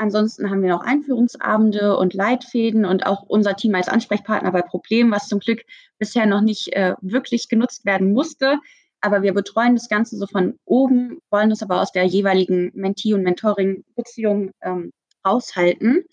[0.00, 5.10] Ansonsten haben wir noch Einführungsabende und Leitfäden und auch unser Team als Ansprechpartner bei Problemen,
[5.10, 5.60] was zum Glück
[5.98, 8.60] bisher noch nicht äh, wirklich genutzt werden musste.
[9.02, 13.12] Aber wir betreuen das Ganze so von oben, wollen es aber aus der jeweiligen Mentee-
[13.12, 14.90] und Mentoring-Beziehung ähm,
[15.26, 16.06] raushalten.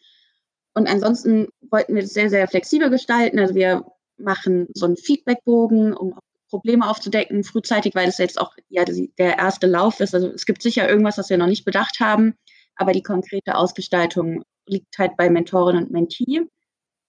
[0.74, 3.40] Und ansonsten wollten wir das sehr, sehr flexibel gestalten.
[3.40, 3.86] Also wir
[4.18, 6.20] machen so einen Feedbackbogen, um
[6.50, 10.14] Probleme aufzudecken, frühzeitig, weil das jetzt auch ja der erste Lauf ist.
[10.14, 12.36] Also es gibt sicher irgendwas, was wir noch nicht bedacht haben,
[12.78, 16.42] aber die konkrete Ausgestaltung liegt halt bei Mentorin und Mentee.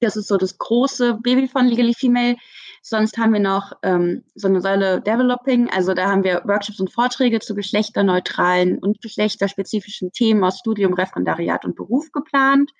[0.00, 2.36] Das ist so das große Baby von Legally Female.
[2.82, 5.68] Sonst haben wir noch ähm, so eine Säule Developing.
[5.70, 11.64] Also da haben wir Workshops und Vorträge zu geschlechterneutralen und geschlechterspezifischen Themen aus Studium, Referendariat
[11.64, 12.70] und Beruf geplant.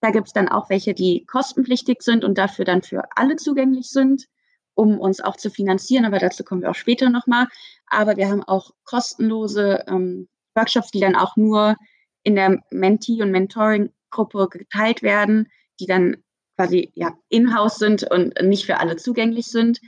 [0.00, 3.88] Da gibt es dann auch welche, die kostenpflichtig sind und dafür dann für alle zugänglich
[3.90, 4.26] sind,
[4.74, 6.04] um uns auch zu finanzieren.
[6.04, 7.48] Aber dazu kommen wir auch später nochmal.
[7.86, 11.76] Aber wir haben auch kostenlose ähm, Workshops, die dann auch nur
[12.22, 15.48] in der Mentee- und Mentoring-Gruppe geteilt werden,
[15.80, 16.16] die dann
[16.56, 19.80] quasi ja, in-house sind und nicht für alle zugänglich sind.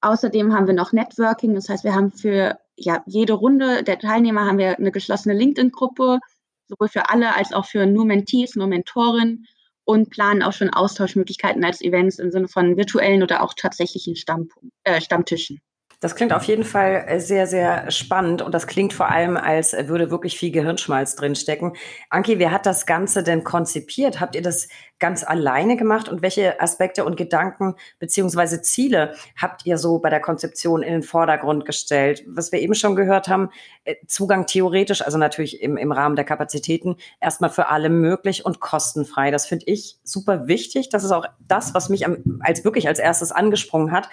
[0.00, 4.46] Außerdem haben wir noch Networking, das heißt, wir haben für ja, jede Runde der Teilnehmer
[4.46, 6.20] haben wir eine geschlossene LinkedIn-Gruppe,
[6.68, 9.46] sowohl für alle als auch für nur Mentees, nur Mentoren
[9.84, 14.48] und planen auch schon Austauschmöglichkeiten als Events im Sinne von virtuellen oder auch tatsächlichen Stamm,
[14.84, 15.60] äh, Stammtischen.
[16.00, 19.72] Das klingt auf jeden Fall äh, sehr, sehr spannend und das klingt vor allem, als
[19.72, 21.72] würde wirklich viel Gehirnschmalz drinstecken.
[22.10, 24.20] Anki, wer hat das Ganze denn konzipiert?
[24.20, 29.78] Habt ihr das ganz alleine gemacht und welche Aspekte und Gedanken beziehungsweise Ziele habt ihr
[29.78, 32.24] so bei der Konzeption in den Vordergrund gestellt?
[32.26, 33.48] Was wir eben schon gehört haben,
[33.84, 38.60] äh, Zugang theoretisch, also natürlich im, im Rahmen der Kapazitäten, erstmal für alle möglich und
[38.60, 39.30] kostenfrei.
[39.30, 40.90] Das finde ich super wichtig.
[40.90, 44.10] Das ist auch das, was mich am, als wirklich als erstes angesprungen hat.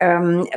[0.00, 0.48] Ähm,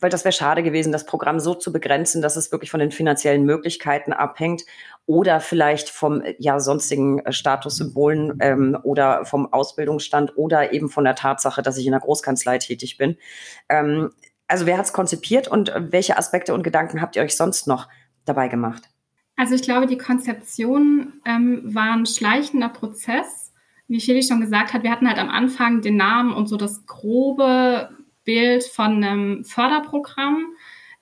[0.00, 2.90] weil das wäre schade gewesen, das Programm so zu begrenzen, dass es wirklich von den
[2.90, 4.62] finanziellen Möglichkeiten abhängt
[5.06, 11.14] oder vielleicht vom ja sonstigen äh, Statussymbolen ähm, oder vom Ausbildungsstand oder eben von der
[11.14, 13.16] Tatsache, dass ich in der Großkanzlei tätig bin.
[13.68, 14.10] Ähm,
[14.48, 17.88] also wer hat es konzipiert und welche Aspekte und Gedanken habt ihr euch sonst noch
[18.24, 18.90] dabei gemacht?
[19.36, 23.52] Also ich glaube, die Konzeption ähm, war ein schleichender Prozess.
[23.88, 26.84] Wie Feli schon gesagt hat, wir hatten halt am Anfang den Namen und so das
[26.86, 27.88] grobe
[28.24, 30.54] Bild von einem Förderprogramm.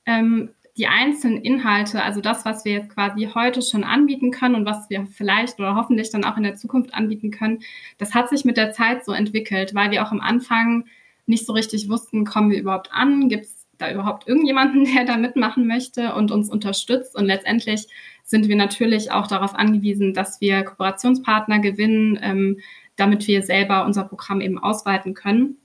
[0.07, 4.65] Ähm, die einzelnen Inhalte, also das, was wir jetzt quasi heute schon anbieten können und
[4.65, 7.59] was wir vielleicht oder hoffentlich dann auch in der Zukunft anbieten können,
[7.99, 10.85] das hat sich mit der Zeit so entwickelt, weil wir auch am Anfang
[11.27, 15.17] nicht so richtig wussten, kommen wir überhaupt an, gibt es da überhaupt irgendjemanden, der da
[15.17, 17.17] mitmachen möchte und uns unterstützt.
[17.17, 17.89] Und letztendlich
[18.23, 22.61] sind wir natürlich auch darauf angewiesen, dass wir Kooperationspartner gewinnen, ähm,
[22.97, 25.57] damit wir selber unser Programm eben ausweiten können.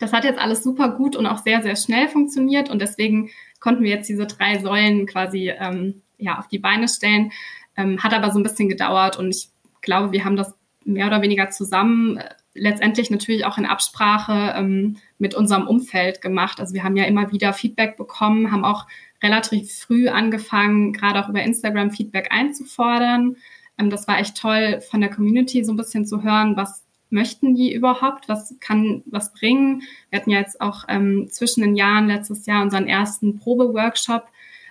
[0.00, 3.84] Das hat jetzt alles super gut und auch sehr, sehr schnell funktioniert und deswegen konnten
[3.84, 7.30] wir jetzt diese drei Säulen quasi ähm, ja, auf die Beine stellen.
[7.76, 9.50] Ähm, hat aber so ein bisschen gedauert und ich
[9.82, 14.96] glaube, wir haben das mehr oder weniger zusammen äh, letztendlich natürlich auch in Absprache ähm,
[15.18, 16.60] mit unserem Umfeld gemacht.
[16.60, 18.86] Also wir haben ja immer wieder Feedback bekommen, haben auch
[19.22, 23.36] relativ früh angefangen, gerade auch über Instagram Feedback einzufordern.
[23.78, 27.54] Ähm, das war echt toll, von der Community so ein bisschen zu hören, was möchten
[27.54, 28.28] die überhaupt?
[28.28, 29.82] Was kann was bringen?
[30.10, 34.28] Wir hatten ja jetzt auch ähm, zwischen den Jahren letztes Jahr unseren ersten Probeworkshop,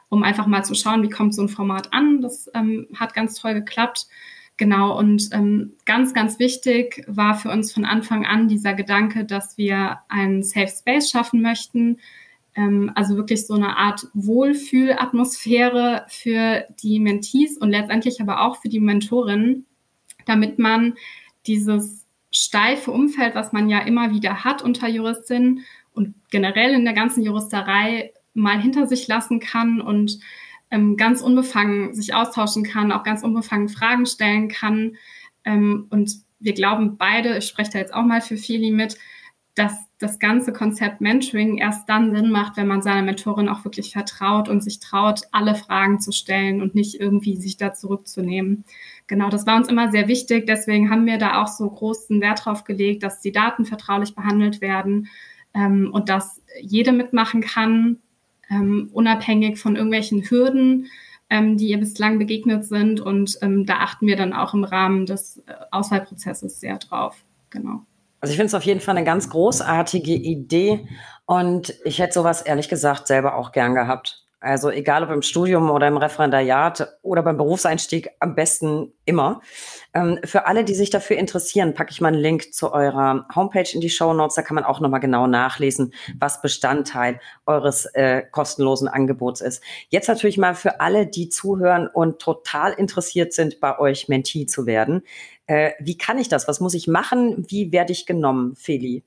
[0.09, 2.21] um einfach mal zu schauen, wie kommt so ein Format an.
[2.21, 4.07] Das ähm, hat ganz toll geklappt.
[4.59, 9.57] Genau, und ähm, ganz, ganz wichtig war für uns von Anfang an dieser Gedanke, dass
[9.57, 11.99] wir einen Safe Space schaffen möchten.
[12.55, 18.67] Ähm, also wirklich so eine Art Wohlfühlatmosphäre für die Mentees und letztendlich aber auch für
[18.67, 19.65] die Mentorinnen,
[20.25, 20.95] damit man
[21.47, 26.93] dieses steife Umfeld, was man ja immer wieder hat unter Juristinnen und generell in der
[26.93, 30.19] ganzen Juristerei mal hinter sich lassen kann und
[30.71, 34.97] ähm, ganz unbefangen sich austauschen kann, auch ganz unbefangen Fragen stellen kann.
[35.43, 38.97] Ähm, und wir glauben beide, ich spreche da jetzt auch mal für Feli mit,
[39.55, 43.91] dass das ganze Konzept Mentoring erst dann Sinn macht, wenn man seiner Mentorin auch wirklich
[43.91, 48.63] vertraut und sich traut, alle Fragen zu stellen und nicht irgendwie sich da zurückzunehmen.
[49.09, 50.45] Genau, das war uns immer sehr wichtig.
[50.45, 54.61] Deswegen haben wir da auch so großen Wert drauf gelegt, dass die Daten vertraulich behandelt
[54.61, 55.07] werden
[55.55, 57.97] ähm, und dass jede mitmachen kann,
[58.51, 60.85] ähm, unabhängig von irgendwelchen Hürden,
[61.31, 63.01] ähm, die ihr bislang begegnet sind.
[63.01, 67.15] Und ähm, da achten wir dann auch im Rahmen des äh, Auswahlprozesses sehr drauf.
[67.49, 67.81] Genau.
[68.21, 70.87] Also ich finde es auf jeden Fall eine ganz großartige Idee
[71.25, 74.23] und ich hätte sowas ehrlich gesagt selber auch gern gehabt.
[74.41, 79.41] Also egal ob im Studium oder im Referendariat oder beim Berufseinstieg, am besten immer.
[79.93, 83.67] Ähm, für alle, die sich dafür interessieren, packe ich mal einen Link zu eurer Homepage
[83.73, 84.35] in die Show Notes.
[84.35, 89.61] Da kann man auch nochmal genau nachlesen, was Bestandteil eures äh, kostenlosen Angebots ist.
[89.89, 94.65] Jetzt natürlich mal für alle, die zuhören und total interessiert sind, bei euch Mentee zu
[94.65, 95.01] werden.
[95.47, 96.47] Äh, wie kann ich das?
[96.47, 97.45] Was muss ich machen?
[97.49, 99.03] Wie werde ich genommen, Feli?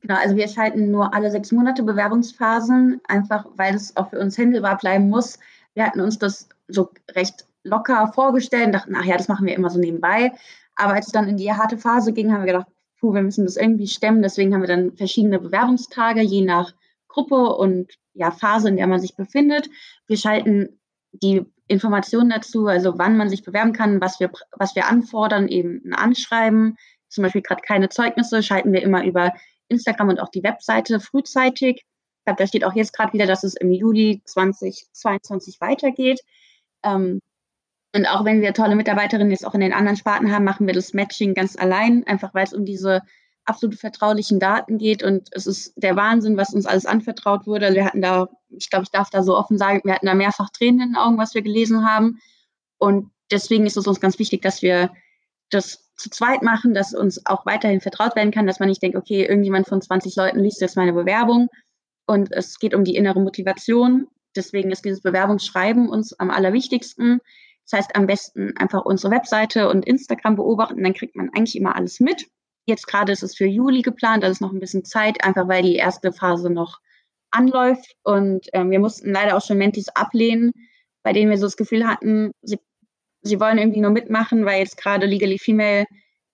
[0.00, 4.38] Genau, also wir schalten nur alle sechs Monate Bewerbungsphasen, einfach weil es auch für uns
[4.38, 5.38] händelbar bleiben muss.
[5.74, 9.54] Wir hatten uns das so recht locker vorgestellt und dachten, ach ja, das machen wir
[9.54, 10.32] immer so nebenbei.
[10.76, 12.68] Aber als es dann in die harte Phase ging, haben wir gedacht,
[13.00, 14.22] puh, wir müssen das irgendwie stemmen.
[14.22, 16.72] Deswegen haben wir dann verschiedene Bewerbungstage, je nach
[17.08, 19.68] Gruppe und ja, Phase, in der man sich befindet.
[20.06, 20.78] Wir schalten
[21.12, 25.82] die Informationen dazu, also wann man sich bewerben kann, was wir, was wir anfordern, eben
[25.84, 26.76] ein Anschreiben.
[27.08, 29.32] Zum Beispiel gerade keine Zeugnisse, schalten wir immer über
[29.68, 31.76] Instagram und auch die Webseite frühzeitig.
[31.76, 36.20] Ich glaube, da steht auch jetzt gerade wieder, dass es im Juli 2022 weitergeht.
[36.84, 37.20] Ähm,
[37.94, 40.74] und auch wenn wir tolle Mitarbeiterinnen jetzt auch in den anderen Sparten haben, machen wir
[40.74, 43.02] das Matching ganz allein, einfach weil es um diese
[43.48, 45.02] absolut vertraulichen Daten geht.
[45.02, 47.74] Und es ist der Wahnsinn, was uns alles anvertraut wurde.
[47.74, 50.50] Wir hatten da, ich glaube, ich darf da so offen sagen, wir hatten da mehrfach
[50.50, 52.20] Tränen in den Augen, was wir gelesen haben.
[52.76, 54.90] Und deswegen ist es uns ganz wichtig, dass wir
[55.50, 58.96] das zu zweit machen, dass uns auch weiterhin vertraut werden kann, dass man nicht denkt,
[58.96, 61.48] okay, irgendjemand von 20 Leuten liest jetzt meine Bewerbung
[62.06, 64.06] und es geht um die innere Motivation.
[64.34, 67.20] Deswegen ist dieses Bewerbungsschreiben uns am allerwichtigsten.
[67.64, 71.76] Das heißt, am besten einfach unsere Webseite und Instagram beobachten, dann kriegt man eigentlich immer
[71.76, 72.26] alles mit.
[72.66, 75.62] Jetzt gerade ist es für Juli geplant, da ist noch ein bisschen Zeit, einfach weil
[75.62, 76.78] die erste Phase noch
[77.30, 77.96] anläuft.
[78.04, 80.52] Und ähm, wir mussten leider auch schon Mentis ablehnen,
[81.02, 82.58] bei denen wir so das Gefühl hatten, sie
[83.22, 85.86] sie wollen irgendwie nur mitmachen, weil jetzt gerade Legally Female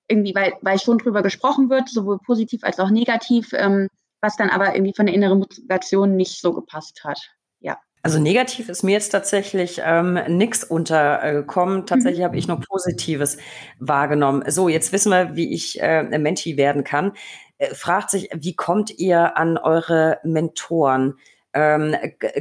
[0.09, 3.89] irgendwie, weil, weil schon drüber gesprochen wird, sowohl positiv als auch negativ, ähm,
[4.21, 7.19] was dann aber irgendwie von der inneren Motivation nicht so gepasst hat.
[7.61, 7.79] Ja.
[8.03, 11.87] Also negativ ist mir jetzt tatsächlich ähm, nichts untergekommen.
[11.87, 12.25] Tatsächlich mhm.
[12.25, 13.39] habe ich nur Positives
[13.79, 14.45] wahrgenommen.
[14.49, 17.13] So, jetzt wissen wir, wie ich äh, Menti werden kann.
[17.57, 21.15] Äh, fragt sich, wie kommt ihr an eure Mentoren?
[21.55, 21.95] Ähm,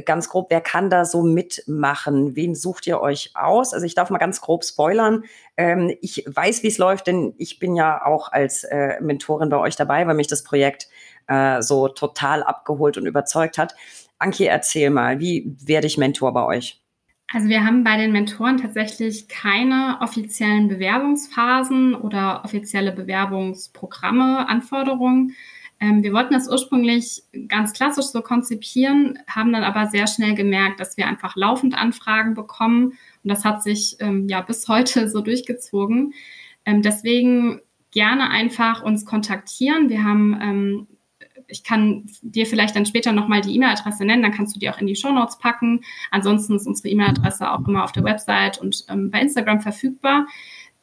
[0.04, 2.34] ganz grob, wer kann da so mitmachen?
[2.34, 3.72] Wen sucht ihr euch aus?
[3.72, 5.22] Also ich darf mal ganz grob spoilern.
[5.56, 9.58] Ähm, ich weiß, wie es läuft, denn ich bin ja auch als äh, Mentorin bei
[9.58, 10.88] euch dabei, weil mich das Projekt
[11.28, 13.76] äh, so total abgeholt und überzeugt hat.
[14.18, 16.80] Anki, erzähl mal, wie werde ich Mentor bei euch?
[17.32, 25.34] Also wir haben bei den Mentoren tatsächlich keine offiziellen Bewerbungsphasen oder offizielle Bewerbungsprogramme, Anforderungen,
[25.80, 30.80] ähm, wir wollten das ursprünglich ganz klassisch so konzipieren, haben dann aber sehr schnell gemerkt,
[30.80, 32.86] dass wir einfach laufend Anfragen bekommen.
[32.86, 36.14] Und das hat sich ähm, ja bis heute so durchgezogen.
[36.64, 37.60] Ähm, deswegen
[37.90, 39.88] gerne einfach uns kontaktieren.
[39.88, 40.86] Wir haben ähm,
[41.48, 44.78] ich kann dir vielleicht dann später nochmal die E-Mail-Adresse nennen, dann kannst du die auch
[44.78, 45.82] in die Show Notes packen.
[46.10, 50.26] Ansonsten ist unsere E-Mail-Adresse auch immer auf der Website und ähm, bei Instagram verfügbar.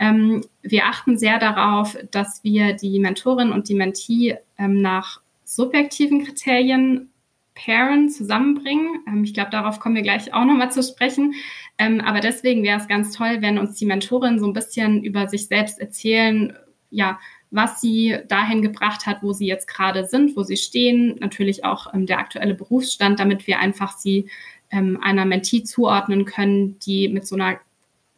[0.02, 6.26] Ähm, wir achten sehr darauf, dass wir die Mentorin und die Mentee ähm, nach subjektiven
[6.26, 7.12] Kriterien
[7.54, 9.04] pairen, zusammenbringen.
[9.08, 11.36] Ähm, ich glaube, darauf kommen wir gleich auch nochmal zu sprechen.
[11.78, 15.28] Ähm, aber deswegen wäre es ganz toll, wenn uns die Mentorin so ein bisschen über
[15.28, 16.58] sich selbst erzählen,
[16.90, 17.20] ja,
[17.52, 21.94] was sie dahin gebracht hat, wo sie jetzt gerade sind, wo sie stehen, natürlich auch
[21.94, 24.30] ähm, der aktuelle Berufsstand, damit wir einfach sie
[24.72, 27.60] ähm, einer Mentee zuordnen können, die mit so einer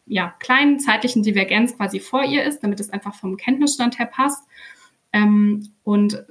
[0.06, 4.44] ja, kleinen zeitlichen Divergenz quasi vor ihr ist, damit es einfach vom Kenntnisstand her passt
[5.14, 6.26] ähm, und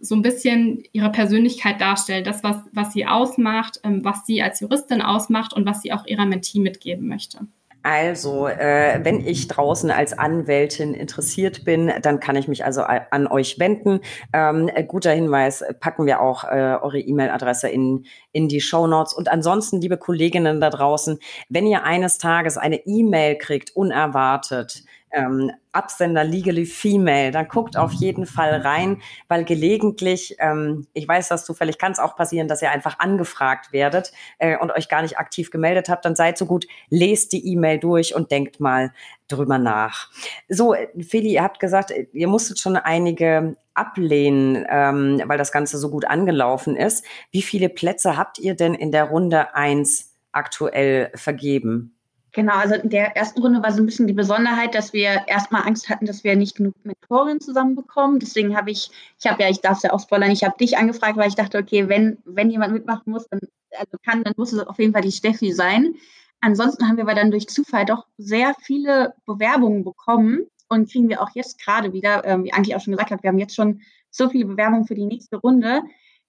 [0.00, 4.60] so ein bisschen ihre Persönlichkeit darstellt, das, was, was sie ausmacht, ähm, was sie als
[4.60, 7.40] Juristin ausmacht und was sie auch ihrer Mentee mitgeben möchte.
[7.82, 13.28] Also, äh, wenn ich draußen als Anwältin interessiert bin, dann kann ich mich also an
[13.28, 14.00] euch wenden.
[14.32, 19.12] Ähm, äh, guter Hinweis, packen wir auch äh, eure E-Mail-Adresse in, in die Show Notes.
[19.12, 25.50] Und ansonsten, liebe Kolleginnen da draußen, wenn ihr eines Tages eine E-Mail kriegt, unerwartet, ähm,
[25.72, 31.44] Absender Legally Female, dann guckt auf jeden Fall rein, weil gelegentlich, ähm, ich weiß das
[31.44, 35.18] zufällig, kann es auch passieren, dass ihr einfach angefragt werdet äh, und euch gar nicht
[35.18, 38.92] aktiv gemeldet habt, dann seid so gut, lest die E-Mail durch und denkt mal
[39.28, 40.10] drüber nach.
[40.48, 45.90] So, Feli, ihr habt gesagt, ihr musstet schon einige ablehnen, ähm, weil das Ganze so
[45.90, 47.04] gut angelaufen ist.
[47.30, 51.94] Wie viele Plätze habt ihr denn in der Runde eins aktuell vergeben?
[52.32, 55.66] Genau, also in der ersten Runde war so ein bisschen die Besonderheit, dass wir erstmal
[55.66, 58.20] Angst hatten, dass wir nicht genug Mentoren zusammenbekommen.
[58.20, 60.76] Deswegen habe ich, ich habe ja, ich darf es ja auch spoilern, ich habe dich
[60.76, 63.40] angefragt, weil ich dachte, okay, wenn, wenn jemand mitmachen muss, dann,
[63.76, 65.94] also kann, dann muss es auf jeden Fall die Steffi sein.
[66.40, 71.22] Ansonsten haben wir aber dann durch Zufall doch sehr viele Bewerbungen bekommen und kriegen wir
[71.22, 73.80] auch jetzt gerade wieder, ähm, wie Anki auch schon gesagt hat, wir haben jetzt schon
[74.10, 75.82] so viele Bewerbungen für die nächste Runde,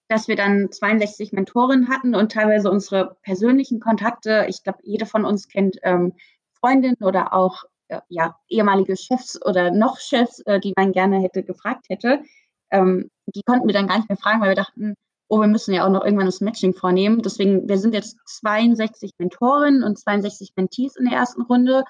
[0.07, 4.45] dass wir dann 62 Mentoren hatten und teilweise unsere persönlichen Kontakte.
[4.49, 6.13] Ich glaube, jede von uns kennt ähm,
[6.59, 11.43] Freundinnen oder auch äh, ja, ehemalige Chefs oder noch Chefs, äh, die man gerne hätte
[11.43, 12.23] gefragt hätte.
[12.71, 14.95] Ähm, die konnten wir dann gar nicht mehr fragen, weil wir dachten,
[15.27, 17.21] oh, wir müssen ja auch noch irgendwann das Matching vornehmen.
[17.21, 21.83] Deswegen, wir sind jetzt 62 Mentoren und 62 Mentees in der ersten Runde.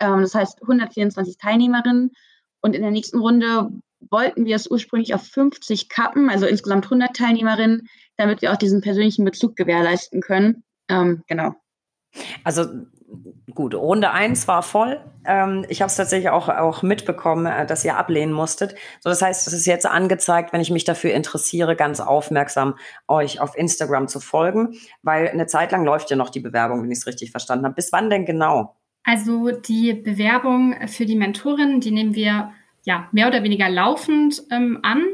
[0.00, 2.12] Ähm, das heißt 124 Teilnehmerinnen.
[2.60, 3.70] Und in der nächsten Runde
[4.10, 8.80] wollten wir es ursprünglich auf 50 kappen, also insgesamt 100 Teilnehmerinnen, damit wir auch diesen
[8.80, 10.64] persönlichen Bezug gewährleisten können.
[10.88, 11.54] Ähm, genau.
[12.44, 12.66] Also
[13.54, 15.00] gut, Runde 1 war voll.
[15.24, 18.74] Ähm, ich habe es tatsächlich auch, auch mitbekommen, äh, dass ihr ablehnen musstet.
[19.00, 22.76] So, das heißt, es ist jetzt angezeigt, wenn ich mich dafür interessiere, ganz aufmerksam
[23.08, 26.90] euch auf Instagram zu folgen, weil eine Zeit lang läuft ja noch die Bewerbung, wenn
[26.90, 27.74] ich es richtig verstanden habe.
[27.74, 28.76] Bis wann denn genau?
[29.04, 32.52] Also die Bewerbung für die Mentorin, die nehmen wir
[32.84, 35.04] ja mehr oder weniger laufend ähm, an.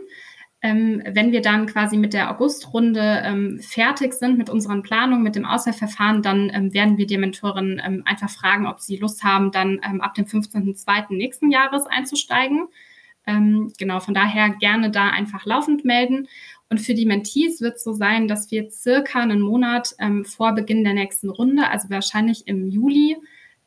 [0.62, 5.37] Ähm, wenn wir dann quasi mit der Augustrunde ähm, fertig sind mit unseren Planungen, mit
[5.37, 9.51] dem Auswahlverfahren, dann ähm, werden wir die Mentorin ähm, einfach fragen, ob sie Lust haben,
[9.51, 11.14] dann ähm, ab dem 15.02.
[11.16, 12.68] nächsten Jahres einzusteigen.
[13.27, 16.29] Ähm, genau, von daher gerne da einfach laufend melden.
[16.70, 19.94] Und für die Mentees wird es so sein, dass wir circa einen Monat
[20.25, 23.16] vor Beginn der nächsten Runde, also wahrscheinlich im Juli,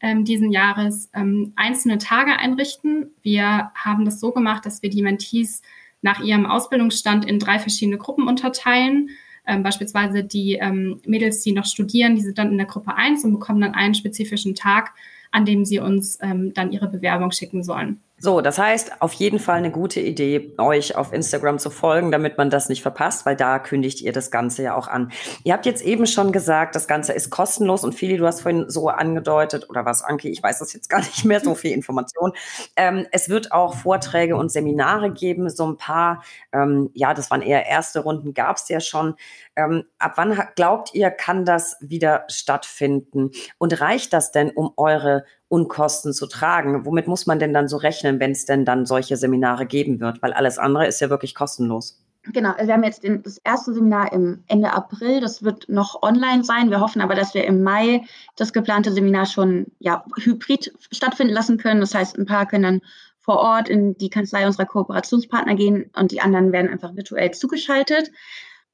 [0.02, 3.12] ähm, diesen Jahres ähm, einzelne Tage einrichten.
[3.22, 5.62] Wir haben das so gemacht, dass wir die Mentees
[6.02, 9.10] nach ihrem Ausbildungsstand in drei verschiedene Gruppen unterteilen.
[9.46, 13.24] Ähm, beispielsweise die ähm, Mädels, die noch studieren, die sind dann in der Gruppe 1
[13.24, 14.94] und bekommen dann einen spezifischen Tag,
[15.32, 18.02] an dem sie uns ähm, dann ihre Bewerbung schicken sollen.
[18.20, 22.36] So, das heißt, auf jeden Fall eine gute Idee, euch auf Instagram zu folgen, damit
[22.40, 25.12] man das nicht verpasst, weil da kündigt ihr das Ganze ja auch an.
[25.44, 28.72] Ihr habt jetzt eben schon gesagt, das Ganze ist kostenlos und Fili, du hast vorhin
[28.72, 32.32] so angedeutet, oder was, Anke, ich weiß das jetzt gar nicht mehr, so viel Information.
[32.76, 37.44] Ähm, es wird auch Vorträge und Seminare geben, so ein paar, ähm, ja, das waren
[37.44, 39.14] eher erste Runden, gab es ja schon.
[39.58, 43.32] Ähm, ab wann glaubt ihr, kann das wieder stattfinden?
[43.58, 46.86] Und reicht das denn, um eure Unkosten zu tragen.
[46.86, 50.22] Womit muss man denn dann so rechnen, wenn es denn dann solche Seminare geben wird?
[50.22, 52.04] Weil alles andere ist ja wirklich kostenlos.
[52.34, 55.22] Genau, also wir haben jetzt den, das erste Seminar im Ende April.
[55.22, 56.70] Das wird noch online sein.
[56.70, 58.04] Wir hoffen aber, dass wir im Mai
[58.36, 61.80] das geplante Seminar schon ja, hybrid stattfinden lassen können.
[61.80, 62.82] Das heißt, ein paar können dann
[63.20, 68.12] vor Ort in die Kanzlei unserer Kooperationspartner gehen und die anderen werden einfach virtuell zugeschaltet.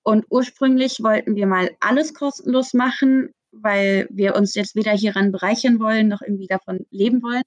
[0.03, 5.79] Und ursprünglich wollten wir mal alles kostenlos machen weil wir uns jetzt weder hieran bereichern
[5.79, 7.43] wollen, noch irgendwie davon leben wollen.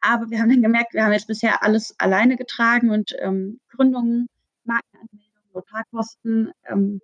[0.00, 4.28] Aber wir haben dann gemerkt, wir haben jetzt bisher alles alleine getragen und ähm, Gründungen,
[4.64, 7.00] Markenanmeldungen, Notarkosten ähm,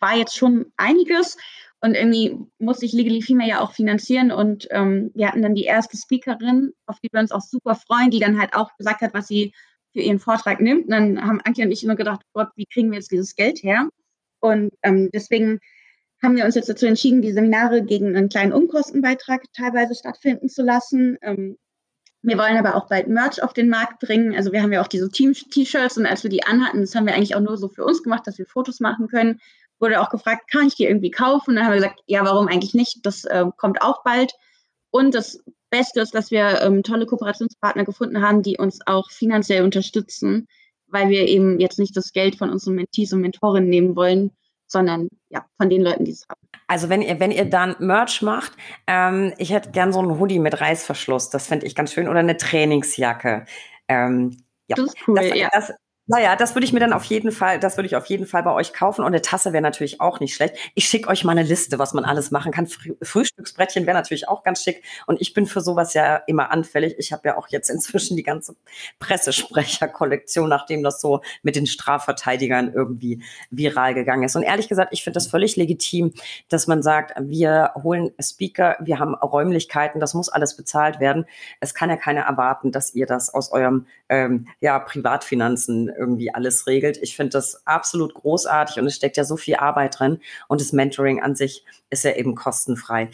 [0.00, 1.36] war jetzt schon einiges.
[1.80, 4.32] Und irgendwie musste ich Legally Female ja auch finanzieren.
[4.32, 8.10] Und ähm, wir hatten dann die erste Speakerin, auf die wir uns auch super freuen,
[8.10, 9.52] die dann halt auch gesagt hat, was sie
[9.92, 10.84] für ihren Vortrag nimmt.
[10.84, 13.62] Und dann haben Anke und ich nur gedacht, Gott, wie kriegen wir jetzt dieses Geld
[13.62, 13.88] her?
[14.42, 15.60] Und ähm, deswegen
[16.20, 20.62] haben wir uns jetzt dazu entschieden, die Seminare gegen einen kleinen Umkostenbeitrag teilweise stattfinden zu
[20.62, 21.16] lassen.
[21.22, 21.56] Ähm,
[22.22, 24.34] wir wollen aber auch bald Merch auf den Markt bringen.
[24.34, 27.14] Also wir haben ja auch diese Team-T-Shirts und als wir die anhatten, das haben wir
[27.14, 29.40] eigentlich auch nur so für uns gemacht, dass wir Fotos machen können,
[29.80, 31.50] wurde auch gefragt, kann ich die irgendwie kaufen?
[31.50, 33.04] Und dann haben wir gesagt, ja, warum eigentlich nicht?
[33.04, 34.32] Das äh, kommt auch bald.
[34.90, 39.64] Und das Beste ist, dass wir ähm, tolle Kooperationspartner gefunden haben, die uns auch finanziell
[39.64, 40.46] unterstützen,
[40.92, 44.30] weil wir eben jetzt nicht das Geld von unseren Mentees und Mentorinnen nehmen wollen,
[44.66, 46.40] sondern ja, von den Leuten, die es haben.
[46.66, 48.52] Also wenn ihr, wenn ihr dann Merch macht,
[48.86, 52.20] ähm, ich hätte gern so einen Hoodie mit Reißverschluss, das fände ich ganz schön, oder
[52.20, 53.44] eine Trainingsjacke.
[53.88, 55.48] Ähm, ja, das ist cool, das, ja.
[55.52, 55.72] Das,
[56.12, 58.42] naja, das würde ich mir dann auf jeden Fall, das würde ich auf jeden Fall
[58.42, 59.00] bei euch kaufen.
[59.00, 60.56] Und eine Tasse wäre natürlich auch nicht schlecht.
[60.74, 62.66] Ich schicke euch mal eine Liste, was man alles machen kann.
[62.66, 64.84] Früh Frühstücksbrettchen wäre natürlich auch ganz schick.
[65.06, 66.96] Und ich bin für sowas ja immer anfällig.
[66.98, 68.56] Ich habe ja auch jetzt inzwischen die ganze
[68.98, 74.36] Pressesprecher-Kollektion, nachdem das so mit den Strafverteidigern irgendwie viral gegangen ist.
[74.36, 76.12] Und ehrlich gesagt, ich finde das völlig legitim,
[76.50, 81.24] dass man sagt, wir holen Speaker, wir haben Räumlichkeiten, das muss alles bezahlt werden.
[81.60, 86.66] Es kann ja keiner erwarten, dass ihr das aus eurem ähm, ja, Privatfinanzen irgendwie alles
[86.66, 86.98] regelt.
[86.98, 90.72] Ich finde das absolut großartig und es steckt ja so viel Arbeit drin und das
[90.72, 93.10] Mentoring an sich ist ja eben kostenfrei.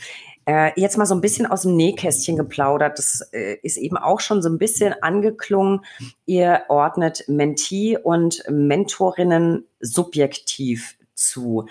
[0.49, 2.99] Äh, jetzt mal so ein bisschen aus dem Nähkästchen geplaudert.
[2.99, 5.85] Das äh, ist eben auch schon so ein bisschen angeklungen.
[6.25, 11.67] Ihr ordnet Mentee und Mentorinnen subjektiv zu.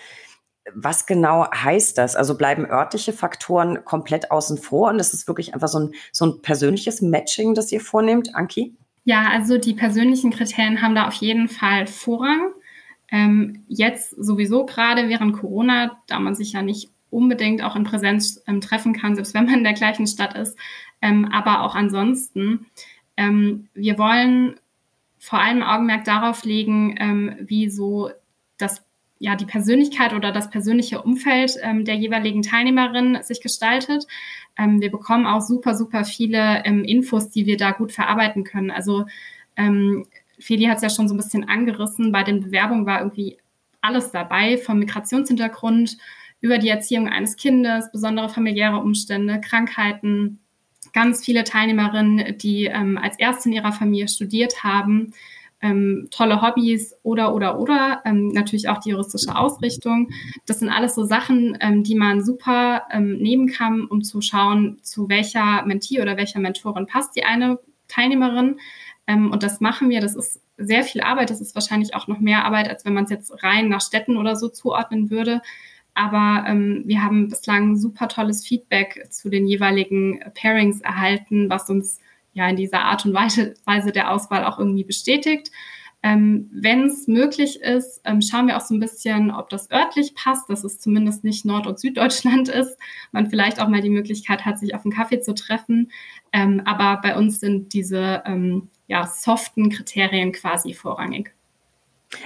[0.76, 2.16] Was genau heißt das?
[2.16, 6.26] Also bleiben örtliche Faktoren komplett außen vor und ist es wirklich einfach so ein, so
[6.28, 8.76] ein persönliches Matching, das ihr vornehmt, Anki?
[9.08, 12.52] Ja, also die persönlichen Kriterien haben da auf jeden Fall Vorrang.
[13.10, 18.44] Ähm, jetzt sowieso gerade während Corona, da man sich ja nicht unbedingt auch in Präsenz
[18.48, 20.58] ähm, treffen kann, selbst wenn man in der gleichen Stadt ist,
[21.02, 22.66] ähm, aber auch ansonsten.
[23.16, 24.60] Ähm, wir wollen
[25.20, 28.12] vor allem Augenmerk darauf legen, ähm, wie so
[28.58, 28.84] das
[29.20, 34.06] ja, die Persönlichkeit oder das persönliche Umfeld ähm, der jeweiligen Teilnehmerin sich gestaltet.
[34.58, 38.72] Ähm, wir bekommen auch super, super viele ähm, Infos, die wir da gut verarbeiten können.
[38.72, 39.06] Also
[39.56, 40.06] ähm,
[40.40, 42.12] Feli hat es ja schon so ein bisschen angerissen.
[42.12, 43.38] Bei den Bewerbungen war irgendwie
[43.82, 45.98] alles dabei, vom Migrationshintergrund
[46.42, 50.40] über die Erziehung eines Kindes, besondere familiäre Umstände, Krankheiten,
[50.94, 55.14] ganz viele Teilnehmerinnen, die ähm, als Erste in ihrer Familie studiert haben,
[55.62, 60.10] ähm, tolle Hobbys oder oder oder ähm, natürlich auch die juristische Ausrichtung.
[60.46, 64.78] Das sind alles so Sachen, ähm, die man super ähm, nehmen kann, um zu schauen,
[64.84, 68.60] zu welcher Mentee oder welcher Mentorin passt die eine Teilnehmerin.
[69.08, 70.02] Ähm, und das machen wir.
[70.02, 71.30] Das ist sehr viel Arbeit.
[71.30, 74.18] Das ist wahrscheinlich auch noch mehr Arbeit, als wenn man es jetzt rein nach Städten
[74.18, 75.42] oder so zuordnen würde.
[75.94, 82.00] Aber ähm, wir haben bislang super tolles Feedback zu den jeweiligen Pairings erhalten, was uns
[82.38, 85.52] ja in dieser Art und Weise, der Auswahl auch irgendwie bestätigt.
[86.04, 90.14] Ähm, Wenn es möglich ist, ähm, schauen wir auch so ein bisschen, ob das örtlich
[90.14, 92.78] passt, dass es zumindest nicht Nord- und Süddeutschland ist.
[93.12, 95.92] Man vielleicht auch mal die Möglichkeit hat, sich auf einen Kaffee zu treffen.
[96.32, 101.37] Ähm, aber bei uns sind diese ähm, ja, soften Kriterien quasi vorrangig.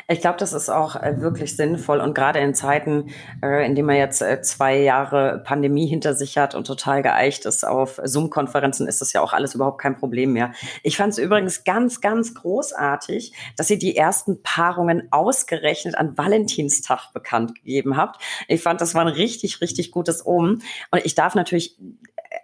[0.07, 3.09] Ich glaube, das ist auch äh, wirklich sinnvoll und gerade in Zeiten,
[3.43, 7.45] äh, in denen man jetzt äh, zwei Jahre Pandemie hinter sich hat und total geeicht
[7.45, 10.51] ist auf Zoom-Konferenzen, ist das ja auch alles überhaupt kein Problem mehr.
[10.84, 17.11] Ich fand es übrigens ganz, ganz großartig, dass ihr die ersten Paarungen ausgerechnet an Valentinstag
[17.13, 18.21] bekannt gegeben habt.
[18.47, 20.61] Ich fand, das war ein richtig, richtig gutes Omen.
[20.91, 21.79] Und ich darf natürlich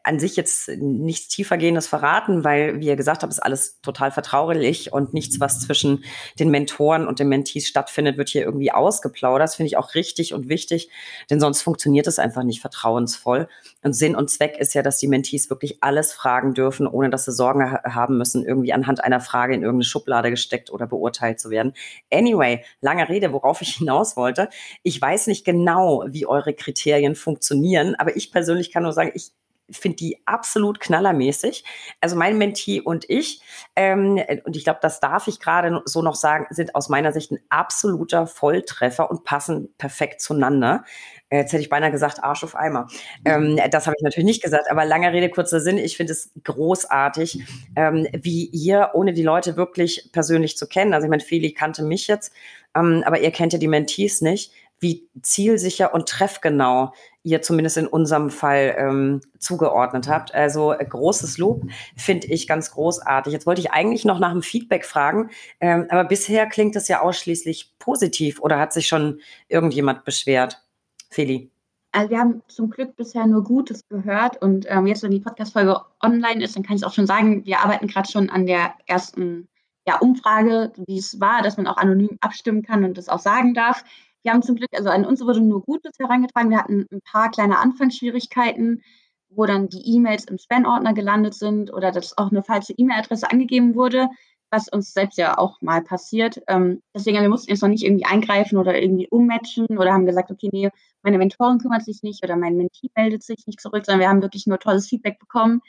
[0.07, 4.93] an sich jetzt nichts tiefergehendes verraten, weil, wie ihr gesagt habt, ist alles total vertraulich
[4.93, 6.05] und nichts, was zwischen
[6.39, 9.43] den Mentoren und den Mentees stattfindet, wird hier irgendwie ausgeplaudert.
[9.43, 10.89] Das finde ich auch richtig und wichtig,
[11.29, 13.49] denn sonst funktioniert es einfach nicht vertrauensvoll.
[13.83, 17.25] Und Sinn und Zweck ist ja, dass die Mentees wirklich alles fragen dürfen, ohne dass
[17.25, 21.39] sie Sorgen ha haben müssen, irgendwie anhand einer Frage in irgendeine Schublade gesteckt oder beurteilt
[21.39, 21.73] zu werden.
[22.11, 24.49] Anyway, lange Rede, worauf ich hinaus wollte.
[24.83, 29.31] Ich weiß nicht genau, wie eure Kriterien funktionieren, aber ich persönlich kann nur sagen, ich
[29.70, 31.63] finde die absolut knallermäßig.
[32.01, 33.41] Also mein Mentee und ich,
[33.76, 37.32] ähm, und ich glaube, das darf ich gerade so noch sagen, sind aus meiner Sicht
[37.32, 40.84] ein absoluter Volltreffer und passen perfekt zueinander.
[41.30, 42.88] Jetzt hätte ich beinahe gesagt, Arsch auf Eimer.
[43.26, 45.78] Ähm, das habe ich natürlich nicht gesagt, aber langer Rede, kurzer Sinn.
[45.78, 47.43] Ich finde es großartig,
[47.76, 51.84] ähm, wie ihr, ohne die Leute wirklich persönlich zu kennen, also ich meine, Feli kannte
[51.84, 52.32] mich jetzt,
[52.76, 56.93] ähm, aber ihr kennt ja die Mentees nicht, wie zielsicher und treffgenau
[57.28, 60.34] ihr zumindest in unserem Fall ähm, zugeordnet habt.
[60.34, 61.63] Also äh, großes Lob
[61.95, 63.34] finde ich ganz großartig.
[63.34, 67.01] Jetzt wollte ich eigentlich noch nach dem Feedback fragen, ähm, aber bisher klingt es ja
[67.01, 69.19] ausschließlich positiv oder hat sich schon
[69.49, 70.63] irgendjemand beschwert?
[71.09, 71.51] Feli.
[71.91, 75.82] Also wir haben zum Glück bisher nur Gutes gehört und ähm, jetzt, wenn die Podcast-Folge
[76.01, 79.47] online ist, dann kann ich auch schon sagen, wir arbeiten gerade schon an der ersten
[79.88, 83.53] ja, Umfrage, wie es war, dass man auch anonym abstimmen kann und das auch sagen
[83.53, 83.84] darf.
[84.24, 86.49] Wir haben zum Glück, also an uns wurde nur Gutes herangetragen.
[86.49, 88.84] Wir hatten ein paar kleine Anfangsschwierigkeiten,
[89.30, 93.76] wo dann die E-Mails im Spam-Ordner gelandet sind oder dass auch eine falsche E-Mail-Adresse angegeben
[93.76, 94.09] wurde,
[94.49, 96.41] was uns selbst ja auch mal passiert.
[96.47, 100.32] Ähm, deswegen, wir mussten jetzt noch nicht irgendwie eingreifen oder irgendwie ummatchen oder haben gesagt,
[100.32, 100.70] okay, nee,
[101.03, 104.22] meine Mentorin kümmert sich nicht oder mein Mentee meldet sich nicht zurück, sondern wir haben
[104.22, 105.61] wirklich nur tolles Feedback bekommen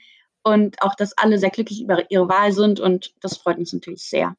[0.45, 4.05] und auch, dass alle sehr glücklich über ihre Wahl sind und das freut uns natürlich
[4.05, 4.37] sehr.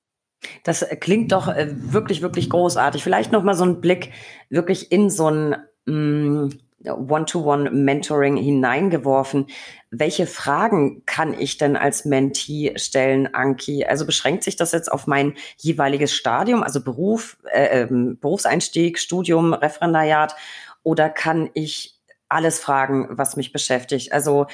[0.63, 3.03] Das klingt doch äh, wirklich, wirklich großartig.
[3.03, 4.11] Vielleicht noch mal so ein Blick
[4.49, 6.49] wirklich in so ein mm,
[6.85, 9.47] One-to-One-Mentoring hineingeworfen.
[9.91, 13.85] Welche Fragen kann ich denn als Mentee stellen, Anki?
[13.85, 19.53] Also beschränkt sich das jetzt auf mein jeweiliges Stadium, also Beruf, äh, ähm, Berufseinstieg, Studium,
[19.53, 20.35] Referendariat,
[20.83, 24.13] oder kann ich alles fragen, was mich beschäftigt?
[24.13, 24.45] Also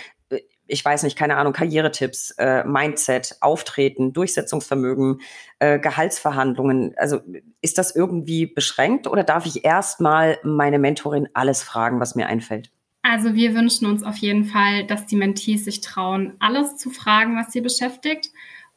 [0.68, 5.22] ich weiß nicht, keine Ahnung, Karrieretipps, äh, Mindset, Auftreten, Durchsetzungsvermögen,
[5.59, 6.93] äh, Gehaltsverhandlungen.
[6.97, 7.22] Also
[7.61, 12.72] ist das irgendwie beschränkt oder darf ich erstmal meine Mentorin alles fragen, was mir einfällt?
[13.03, 17.38] Also wir wünschen uns auf jeden Fall, dass die Mentees sich trauen, alles zu fragen,
[17.38, 18.32] was sie beschäftigt.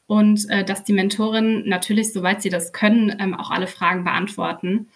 [0.05, 4.87] und äh, dass die Mentorinnen natürlich, soweit sie das können, ähm, auch alle Fragen beantworten.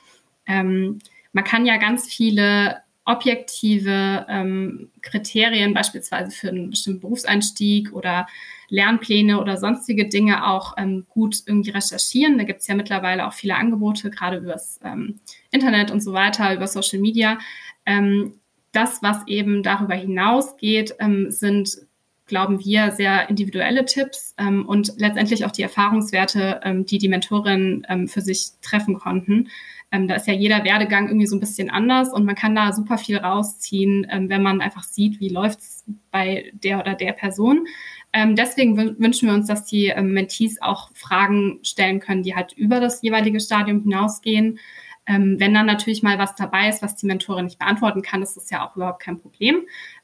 [0.47, 0.99] Ähm,
[1.33, 8.27] man kann ja ganz viele objektive ähm, Kriterien beispielsweise für einen bestimmten Berufseinstieg oder
[8.69, 12.37] Lernpläne oder sonstige Dinge auch ähm, gut irgendwie recherchieren.
[12.37, 15.19] Da gibt es ja mittlerweile auch viele Angebote, gerade übers ähm,
[15.51, 17.37] Internet und so weiter, über Social Media.
[17.85, 18.35] Ähm,
[18.71, 21.77] das, was eben darüber hinausgeht, ähm, sind,
[22.25, 27.85] glauben wir, sehr individuelle Tipps ähm, und letztendlich auch die Erfahrungswerte, ähm, die die Mentorin
[27.89, 29.49] ähm, für sich treffen konnten.
[29.91, 32.73] Ähm, da ist ja jeder Werdegang irgendwie so ein bisschen anders und man kann da
[32.73, 37.67] super viel rausziehen, ähm, wenn man einfach sieht, wie läuft's bei der oder der Person.
[38.13, 42.79] Ähm, deswegen wünschen wir uns, dass die Mentees auch Fragen stellen können, die halt über
[42.79, 44.59] das jeweilige Stadium hinausgehen.
[45.05, 48.49] Wenn dann natürlich mal was dabei ist, was die Mentorin nicht beantworten kann, ist das
[48.51, 49.63] ja auch überhaupt kein Problem.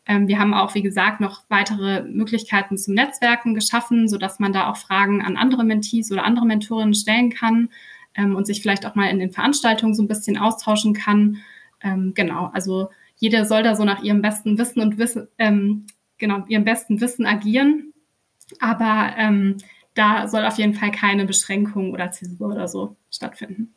[0.09, 4.69] Ähm, wir haben auch, wie gesagt, noch weitere Möglichkeiten zum Netzwerken geschaffen, sodass man da
[4.69, 7.69] auch Fragen an andere Mentees oder andere Mentorinnen stellen kann
[8.15, 11.37] ähm, und sich vielleicht auch mal in den Veranstaltungen so ein bisschen austauschen kann.
[11.81, 15.85] Ähm, genau, also jeder soll da so nach ihrem besten Wissen und Wissen, ähm,
[16.17, 17.93] genau, ihrem besten Wissen agieren.
[18.59, 19.57] Aber ähm,
[19.93, 23.75] da soll auf jeden Fall keine Beschränkung oder Zäsur oder so stattfinden.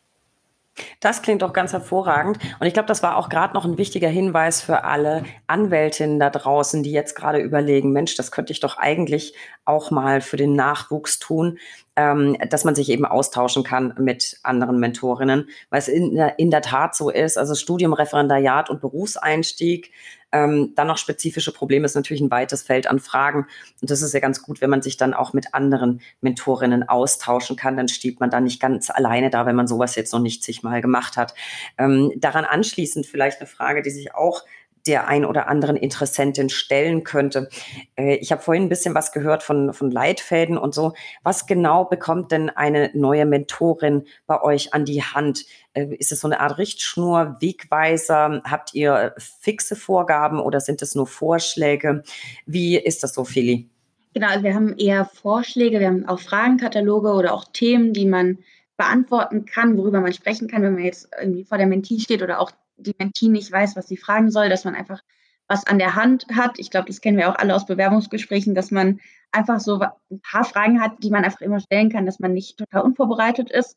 [1.01, 2.39] Das klingt doch ganz hervorragend.
[2.59, 6.31] Und ich glaube, das war auch gerade noch ein wichtiger Hinweis für alle Anwältinnen da
[6.31, 10.55] draußen, die jetzt gerade überlegen, Mensch, das könnte ich doch eigentlich auch mal für den
[10.55, 11.59] Nachwuchs tun,
[11.97, 16.63] ähm, dass man sich eben austauschen kann mit anderen Mentorinnen, weil es in, in der
[16.63, 19.93] Tat so ist, also Studium, Referendariat und Berufseinstieg
[20.33, 23.47] ähm, dann noch spezifische Probleme ist natürlich ein weites Feld an Fragen.
[23.81, 27.57] Und das ist ja ganz gut, wenn man sich dann auch mit anderen Mentorinnen austauschen
[27.57, 27.77] kann.
[27.77, 30.81] Dann steht man da nicht ganz alleine da, wenn man sowas jetzt noch nicht zigmal
[30.81, 31.35] gemacht hat.
[31.79, 34.43] Ähm, daran anschließend vielleicht eine Frage, die sich auch
[34.87, 37.49] der ein oder anderen Interessentin stellen könnte.
[37.97, 40.93] Äh, ich habe vorhin ein bisschen was gehört von, von Leitfäden und so.
[41.23, 45.45] Was genau bekommt denn eine neue Mentorin bei euch an die Hand?
[45.75, 48.43] Äh, ist es so eine Art Richtschnur, Wegweiser?
[48.45, 52.03] Habt ihr fixe Vorgaben oder sind es nur Vorschläge?
[52.47, 53.69] Wie ist das so, Feli?
[54.15, 58.39] Genau, also wir haben eher Vorschläge, wir haben auch Fragenkataloge oder auch Themen, die man
[58.77, 62.41] beantworten kann, worüber man sprechen kann, wenn man jetzt irgendwie vor der Mentee steht oder
[62.41, 65.03] auch die Mentee nicht weiß, was sie fragen soll, dass man einfach
[65.49, 66.59] was an der Hand hat.
[66.59, 69.01] Ich glaube, das kennen wir auch alle aus Bewerbungsgesprächen, dass man
[69.33, 72.59] einfach so ein paar Fragen hat, die man einfach immer stellen kann, dass man nicht
[72.59, 73.77] total unvorbereitet ist.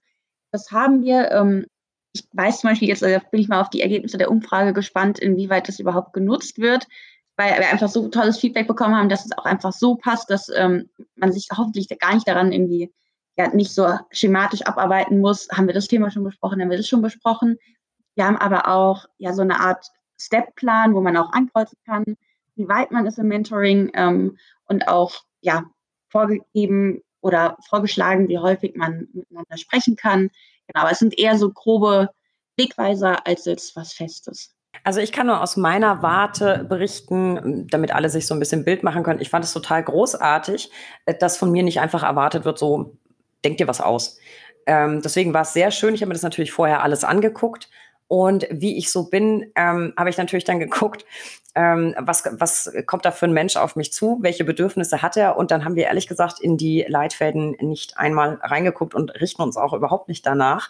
[0.52, 1.32] Das haben wir.
[1.32, 1.66] Ähm,
[2.14, 5.20] ich weiß zum Beispiel, jetzt äh, bin ich mal auf die Ergebnisse der Umfrage gespannt,
[5.20, 6.88] inwieweit das überhaupt genutzt wird,
[7.36, 10.48] weil wir einfach so tolles Feedback bekommen haben, dass es auch einfach so passt, dass
[10.56, 12.94] ähm, man sich hoffentlich gar nicht daran irgendwie
[13.38, 15.50] ja, nicht so schematisch abarbeiten muss.
[15.52, 16.62] Haben wir das Thema schon besprochen?
[16.62, 17.58] Haben wir das schon besprochen?
[18.16, 19.88] Wir haben aber auch ja so eine Art
[20.18, 22.18] Step-Plan, wo man auch ankreuzen kann,
[22.56, 25.66] wie weit man ist im Mentoring ähm, und auch ja
[26.10, 30.30] vorgegeben oder vorgeschlagen, wie häufig man miteinander sprechen kann.
[30.68, 32.10] Genau, aber es sind eher so grobe
[32.58, 34.56] Wegweiser als jetzt was Festes.
[34.84, 38.84] Also ich kann nur aus meiner Warte berichten, damit alle sich so ein bisschen Bild
[38.84, 39.22] machen können.
[39.22, 40.70] Ich fand es total großartig,
[41.20, 42.98] dass von mir nicht einfach erwartet wird, so
[43.44, 44.20] denk dir was aus.
[44.68, 45.94] Ähm, deswegen war es sehr schön.
[45.94, 47.70] Ich habe mir das natürlich vorher alles angeguckt
[48.08, 51.06] und wie ich so bin, ähm, habe ich natürlich dann geguckt,
[51.56, 55.38] ähm, was, was kommt da für ein Mensch auf mich zu, welche Bedürfnisse hat er.
[55.38, 59.58] Und dann haben wir ehrlich gesagt in die Leitfäden nicht einmal reingeguckt und richten uns
[59.58, 60.70] auch überhaupt nicht danach,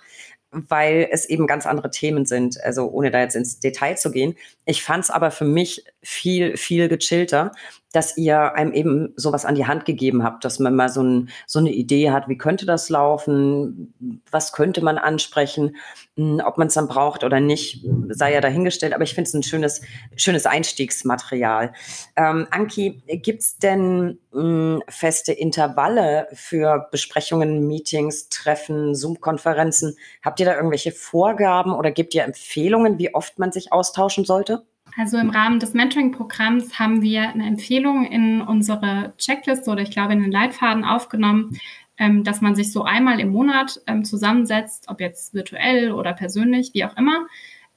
[0.51, 2.63] weil es eben ganz andere Themen sind.
[2.63, 4.35] Also ohne da jetzt ins Detail zu gehen.
[4.65, 7.51] Ich fand es aber für mich viel, viel gechillter
[7.95, 11.29] dass ihr einem eben sowas an die Hand gegeben habt, dass man mal so, ein,
[11.47, 15.77] so eine Idee hat, wie könnte das laufen, was könnte man ansprechen,
[16.17, 18.93] hm, ob man es dann braucht oder nicht, sei ja dahingestellt.
[18.93, 19.81] Aber ich finde es ein schönes,
[20.17, 21.71] schönes Einstiegsmaterial.
[22.17, 29.95] Ähm, Anki, gibt es denn mh, hm, feste Intervalle für Besprechungen, Meetings, Treffen, Zoom-Konferenzen?
[30.21, 34.65] Habt ihr da irgendwelche Vorgaben oder gibt ihr Empfehlungen, wie oft man sich austauschen sollte?
[34.97, 40.13] Also im Rahmen des Mentoring-Programms haben wir eine Empfehlung in unsere Checkliste oder ich glaube
[40.13, 41.59] in den Leitfaden aufgenommen,
[41.97, 46.71] ähm, dass man sich so einmal im Monat ähm, zusammensetzt, ob jetzt virtuell oder persönlich,
[46.73, 47.27] wie auch immer.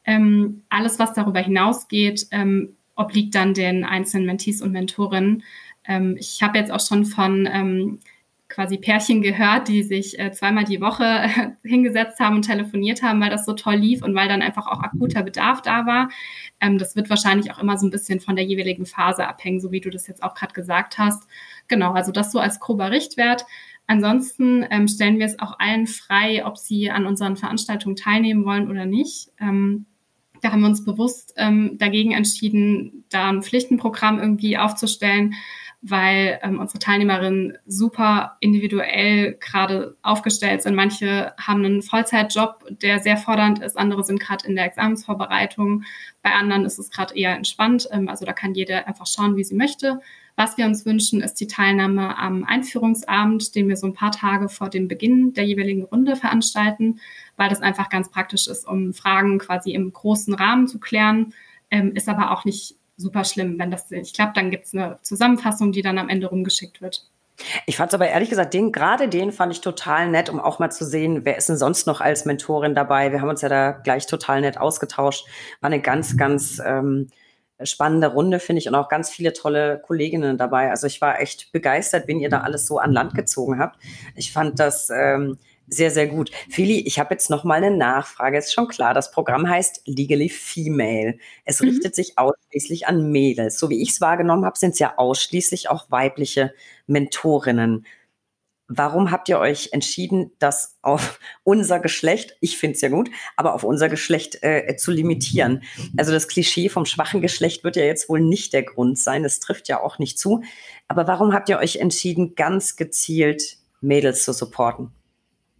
[0.04, 2.28] Ähm, alles, was darüber hinausgeht,
[2.94, 5.42] obliegt dann den einzelnen Mentees und Mentorinnen.
[6.16, 8.00] Ich habe jetzt auch schon von
[8.48, 11.28] quasi Pärchen gehört, die sich äh, zweimal die Woche
[11.62, 14.82] hingesetzt haben und telefoniert haben, weil das so toll lief und weil dann einfach auch
[14.82, 16.08] akuter Bedarf da war.
[16.60, 19.70] Ähm, das wird wahrscheinlich auch immer so ein bisschen von der jeweiligen Phase abhängen, so
[19.70, 21.28] wie du das jetzt auch gerade gesagt hast.
[21.68, 23.44] Genau, also das so als grober Richtwert.
[23.86, 28.70] Ansonsten ähm, stellen wir es auch allen frei, ob sie an unseren Veranstaltungen teilnehmen wollen
[28.70, 29.30] oder nicht.
[29.40, 29.86] Ähm,
[30.40, 35.34] da haben wir uns bewusst ähm, dagegen entschieden, da ein Pflichtenprogramm irgendwie aufzustellen,
[35.80, 40.74] weil ähm, unsere Teilnehmerinnen super individuell gerade aufgestellt sind.
[40.74, 45.84] Manche haben einen Vollzeitjob, der sehr fordernd ist, andere sind gerade in der Examensvorbereitung,
[46.22, 47.88] bei anderen ist es gerade eher entspannt.
[47.92, 50.00] Ähm, also da kann jeder einfach schauen, wie sie möchte.
[50.34, 54.48] Was wir uns wünschen, ist die Teilnahme am Einführungsabend, den wir so ein paar Tage
[54.48, 57.00] vor dem Beginn der jeweiligen Runde veranstalten,
[57.36, 61.34] weil das einfach ganz praktisch ist, um Fragen quasi im großen Rahmen zu klären.
[61.70, 63.58] Ähm, ist aber auch nicht super schlimm.
[63.58, 67.08] Wenn das nicht klappt, dann gibt es eine Zusammenfassung, die dann am Ende rumgeschickt wird.
[67.66, 70.58] Ich fand es aber ehrlich gesagt, den, gerade den fand ich total nett, um auch
[70.58, 73.12] mal zu sehen, wer ist denn sonst noch als Mentorin dabei.
[73.12, 75.24] Wir haben uns ja da gleich total nett ausgetauscht.
[75.60, 77.08] War eine ganz, ganz ähm,
[77.62, 80.70] spannende Runde, finde ich, und auch ganz viele tolle Kolleginnen dabei.
[80.70, 83.78] Also ich war echt begeistert, wen ihr da alles so an Land gezogen habt.
[84.16, 85.38] Ich fand das ähm,
[85.70, 86.30] sehr, sehr gut.
[86.48, 88.38] Fili, ich habe jetzt noch mal eine Nachfrage.
[88.38, 91.18] Ist schon klar, das Programm heißt Legally Female.
[91.44, 91.68] Es mhm.
[91.68, 93.58] richtet sich ausschließlich an Mädels.
[93.58, 96.54] So wie ich es wahrgenommen habe, sind es ja ausschließlich auch weibliche
[96.86, 97.86] Mentorinnen.
[98.70, 103.54] Warum habt ihr euch entschieden, das auf unser Geschlecht, ich finde es ja gut, aber
[103.54, 105.62] auf unser Geschlecht äh, zu limitieren?
[105.96, 109.24] Also das Klischee vom schwachen Geschlecht wird ja jetzt wohl nicht der Grund sein.
[109.24, 110.42] Es trifft ja auch nicht zu.
[110.86, 114.92] Aber warum habt ihr euch entschieden, ganz gezielt Mädels zu supporten?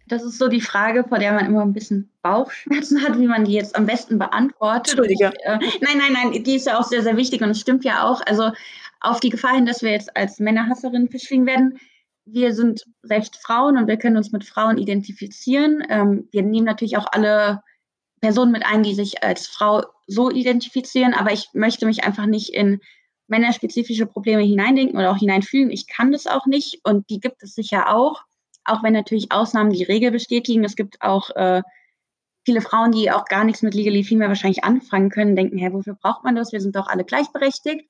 [0.09, 3.45] Das ist so die Frage, vor der man immer ein bisschen Bauchschmerzen hat, wie man
[3.45, 4.93] die jetzt am besten beantwortet.
[4.93, 5.31] Entschuldige.
[5.37, 7.85] Ich, äh, nein, nein, nein, die ist ja auch sehr, sehr wichtig und es stimmt
[7.85, 8.21] ja auch.
[8.25, 8.51] Also
[9.01, 11.79] auf die Gefahr hin, dass wir jetzt als Männerhasserinnen verschwiegen werden,
[12.25, 15.83] wir sind selbst Frauen und wir können uns mit Frauen identifizieren.
[15.89, 17.61] Ähm, wir nehmen natürlich auch alle
[18.21, 22.53] Personen mit ein, die sich als Frau so identifizieren, aber ich möchte mich einfach nicht
[22.53, 22.81] in
[23.27, 25.71] männerspezifische Probleme hineindenken oder auch hineinfühlen.
[25.71, 28.23] Ich kann das auch nicht und die gibt es sicher auch,
[28.65, 30.63] auch wenn natürlich Ausnahmen die Regel bestätigen.
[30.63, 31.61] Es gibt auch äh,
[32.45, 35.95] viele Frauen, die auch gar nichts mit Legally Female wahrscheinlich anfangen können, denken, hä, wofür
[35.95, 36.51] braucht man das?
[36.51, 37.85] Wir sind doch alle gleichberechtigt.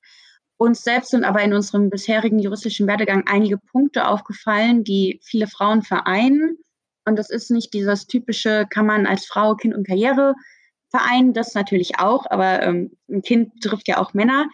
[0.56, 5.82] Uns selbst sind aber in unserem bisherigen juristischen Werdegang einige Punkte aufgefallen, die viele Frauen
[5.82, 6.58] vereinen.
[7.06, 10.34] Und das ist nicht dieses typische, kann man als Frau Kind und Karriere
[10.90, 14.48] vereinen, das natürlich auch, aber ähm, ein Kind trifft ja auch Männer.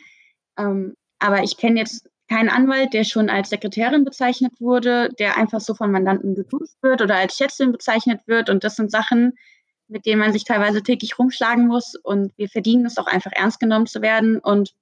[0.58, 5.60] Ähm, aber ich kenne jetzt keinen Anwalt, der schon als Sekretärin bezeichnet wurde, der einfach
[5.60, 8.50] so von Mandanten geduzt wird oder als Schätzin bezeichnet wird.
[8.50, 9.34] Und das sind Sachen,
[9.88, 11.94] mit denen man sich teilweise täglich rumschlagen muss.
[11.94, 14.38] Und wir verdienen es auch einfach ernst genommen zu werden.
[14.38, 14.74] Und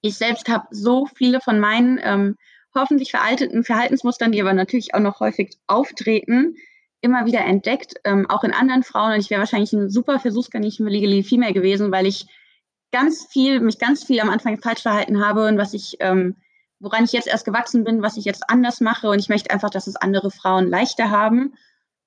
[0.00, 2.36] ich selbst habe so viele von meinen ähm,
[2.74, 6.56] hoffentlich veralteten Verhaltensmustern, die aber natürlich auch noch häufig auftreten,
[7.00, 9.12] immer wieder entdeckt, ähm, auch in anderen Frauen.
[9.12, 12.26] Und ich wäre wahrscheinlich ein super Versuchskaninchen für Legally Female gewesen, weil ich
[12.90, 16.36] ganz viel, mich ganz viel am Anfang falsch verhalten habe und was ich, ähm,
[16.80, 19.08] woran ich jetzt erst gewachsen bin, was ich jetzt anders mache.
[19.08, 21.54] Und ich möchte einfach, dass es andere Frauen leichter haben.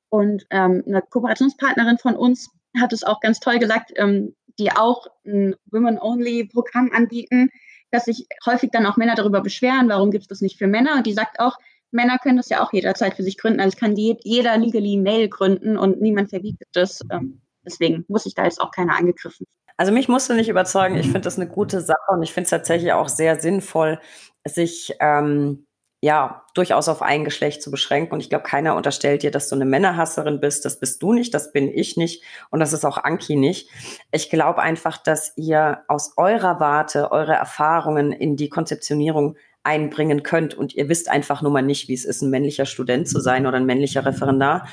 [0.09, 2.49] Und ähm, eine Kooperationspartnerin von uns
[2.79, 7.49] hat es auch ganz toll gesagt, ähm, die auch ein Women-Only-Programm anbieten,
[7.91, 10.95] dass sich häufig dann auch Männer darüber beschweren, warum gibt es das nicht für Männer?
[10.95, 11.57] Und die sagt auch,
[11.91, 13.59] Männer können das ja auch jederzeit für sich gründen.
[13.59, 17.01] Also es kann jeder legally Mail gründen und niemand verbietet das.
[17.11, 19.45] Ähm, deswegen muss ich da jetzt auch keiner angegriffen.
[19.77, 20.97] Also mich musst du nicht überzeugen.
[20.97, 23.99] Ich finde das eine gute Sache und ich finde es tatsächlich auch sehr sinnvoll,
[24.47, 25.67] sich ähm,
[25.99, 28.13] ja, durchaus auf ein Geschlecht zu beschränken.
[28.13, 30.63] Und ich glaube, keiner unterstellt dir, dass du eine Männerhasserin bist.
[30.63, 33.69] Das bist du nicht, das bin ich nicht und das ist auch Anki nicht.
[34.11, 40.53] Ich glaube einfach, dass ihr aus eurer Warte eure Erfahrungen in die Konzeptionierung einbringen könnt.
[40.53, 43.45] Und ihr wisst einfach nur mal nicht, wie es ist, ein männlicher Student zu sein
[43.47, 44.67] oder ein männlicher Referendar.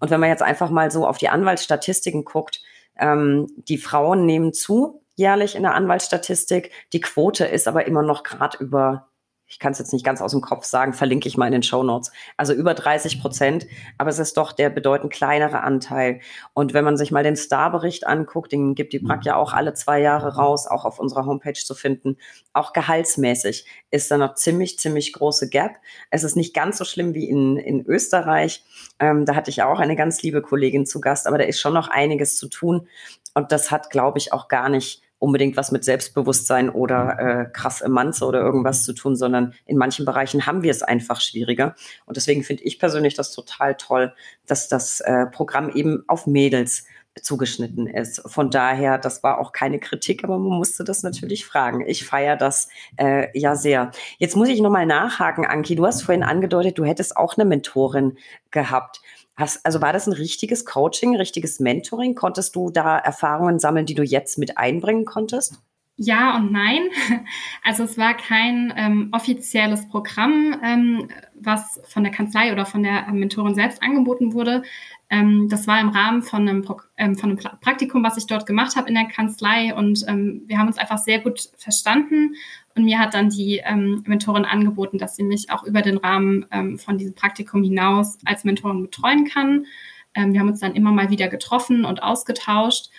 [0.00, 2.62] Und wenn man jetzt einfach mal so auf die Anwaltsstatistiken guckt,
[2.98, 6.70] ähm, die Frauen nehmen zu jährlich in der Anwaltsstatistik.
[6.92, 9.08] Die Quote ist aber immer noch gerade über
[9.48, 11.62] ich kann es jetzt nicht ganz aus dem Kopf sagen, verlinke ich mal in den
[11.62, 12.12] Show Notes.
[12.36, 16.20] Also über 30 Prozent, aber es ist doch der bedeutend kleinere Anteil.
[16.52, 19.72] Und wenn man sich mal den Star-Bericht anguckt, den gibt die Brack ja auch alle
[19.72, 22.18] zwei Jahre raus, auch auf unserer Homepage zu finden.
[22.52, 25.76] Auch gehaltsmäßig ist da noch ziemlich, ziemlich große Gap.
[26.10, 28.64] Es ist nicht ganz so schlimm wie in, in Österreich.
[29.00, 31.74] Ähm, da hatte ich auch eine ganz liebe Kollegin zu Gast, aber da ist schon
[31.74, 32.86] noch einiges zu tun.
[33.32, 37.80] Und das hat, glaube ich, auch gar nicht unbedingt was mit Selbstbewusstsein oder äh, krass
[37.80, 41.74] Emanze oder irgendwas zu tun, sondern in manchen Bereichen haben wir es einfach schwieriger.
[42.06, 44.12] Und deswegen finde ich persönlich das total toll,
[44.46, 46.84] dass das äh, Programm eben auf Mädels
[47.22, 48.22] zugeschnitten ist.
[48.26, 51.84] Von daher, das war auch keine Kritik, aber man musste das natürlich fragen.
[51.86, 53.90] Ich feiere das äh, ja sehr.
[54.18, 55.74] Jetzt muss ich nochmal nachhaken, Anki.
[55.74, 58.18] Du hast vorhin angedeutet, du hättest auch eine Mentorin
[58.50, 59.00] gehabt.
[59.36, 62.14] Hast, also war das ein richtiges Coaching, richtiges Mentoring?
[62.14, 65.60] Konntest du da Erfahrungen sammeln, die du jetzt mit einbringen konntest?
[65.96, 66.88] Ja und nein.
[67.64, 73.06] Also es war kein ähm, offizielles Programm, ähm, was von der Kanzlei oder von der
[73.12, 74.62] Mentorin selbst angeboten wurde.
[75.10, 78.46] Ähm, das war im Rahmen von einem, Pro ähm, von einem Praktikum, was ich dort
[78.46, 79.74] gemacht habe in der Kanzlei.
[79.74, 82.34] Und ähm, wir haben uns einfach sehr gut verstanden
[82.74, 86.46] Und mir hat dann die ähm, Mentorin angeboten, dass sie mich auch über den Rahmen
[86.50, 89.66] ähm, von diesem Praktikum hinaus als Mentorin betreuen kann.
[90.14, 92.90] Ähm, wir haben uns dann immer mal wieder getroffen und ausgetauscht.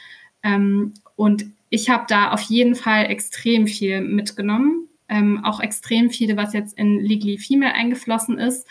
[1.17, 4.87] Und ich habe da auf jeden Fall extrem viel mitgenommen.
[5.43, 8.65] Auch extrem viele, was jetzt in Legally Female eingeflossen ist.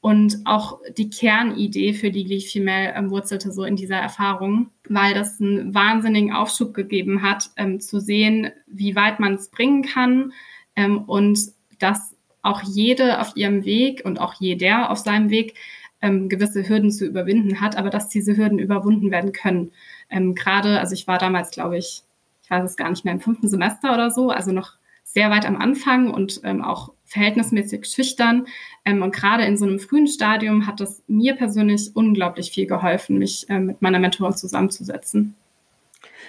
[0.00, 5.40] Und auch die Kernidee für Legally Female ähm, wurzelte so in dieser Erfahrung, weil das
[5.40, 10.32] einen wahnsinnigen Aufschub gegeben hat, ähm, zu sehen, wie weit man es bringen kann
[10.76, 11.40] ähm, und
[11.80, 15.54] dass auch jede auf ihrem Weg und auch jeder auf seinem Weg
[16.00, 19.72] ähm, gewisse Hürden zu überwinden hat, aber dass diese Hürden überwunden werden können.
[20.10, 22.04] Ähm, Gerade, also ich war damals, glaube ich,
[22.42, 24.76] ich weiß es gar nicht mehr, im fünften Semester oder so, also noch
[25.12, 28.46] sehr weit am Anfang und ähm, auch verhältnismäßig schüchtern.
[28.84, 33.18] Ähm, und gerade in so einem frühen Stadium hat das mir persönlich unglaublich viel geholfen,
[33.18, 35.34] mich äh, mit meiner Mentorin zusammenzusetzen.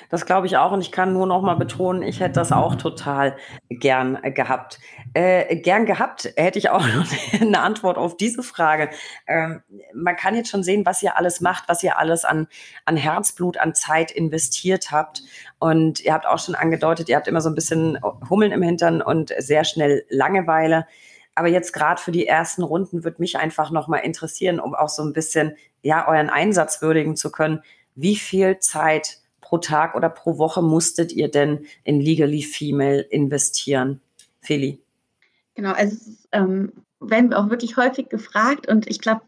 [0.09, 2.75] Das glaube ich auch und ich kann nur noch mal betonen, ich hätte das auch
[2.75, 3.37] total
[3.69, 4.79] gern gehabt.
[5.13, 7.05] Äh, gern gehabt hätte ich auch noch
[7.39, 8.89] eine Antwort auf diese Frage.
[9.27, 9.61] Ähm,
[9.93, 12.47] man kann jetzt schon sehen, was ihr alles macht, was ihr alles an,
[12.85, 15.21] an Herzblut, an Zeit investiert habt.
[15.59, 17.99] Und ihr habt auch schon angedeutet, ihr habt immer so ein bisschen
[18.29, 20.87] Hummeln im Hintern und sehr schnell Langeweile.
[21.35, 24.89] Aber jetzt gerade für die ersten Runden würde mich einfach noch mal interessieren, um auch
[24.89, 27.61] so ein bisschen ja euren Einsatz würdigen zu können.
[27.93, 29.18] Wie viel Zeit
[29.49, 33.99] pro Tag oder pro Woche musstet ihr denn in Legally Female investieren?
[34.41, 34.79] Feli.
[35.55, 35.97] Genau, also
[36.31, 39.21] ähm, werden wir auch wirklich häufig gefragt und ich glaube,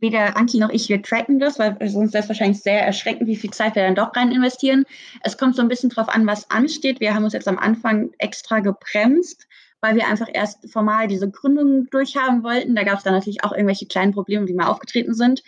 [0.00, 3.50] weder Anki noch ich, wir tracken das, weil sonst wäre wahrscheinlich sehr erschreckend, wie viel
[3.50, 4.84] Zeit wir dann doch rein investieren.
[5.22, 7.00] Es kommt so ein bisschen drauf an, was ansteht.
[7.00, 9.46] Wir haben uns jetzt am Anfang extra gebremst,
[9.80, 12.74] weil wir einfach erst formal diese Gründung durchhaben wollten.
[12.74, 15.42] Da gab es dann natürlich auch irgendwelche kleinen Probleme, die mal aufgetreten sind.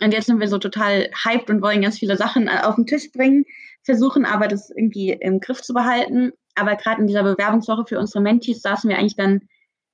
[0.00, 2.86] Und jetzt sind wir so total hyped und wollen ganz viele Sachen äh, auf den
[2.86, 3.44] Tisch bringen,
[3.84, 6.32] versuchen aber das irgendwie im Griff zu behalten.
[6.54, 9.42] Aber gerade in dieser Bewerbungswoche für unsere Mentees saßen wir eigentlich dann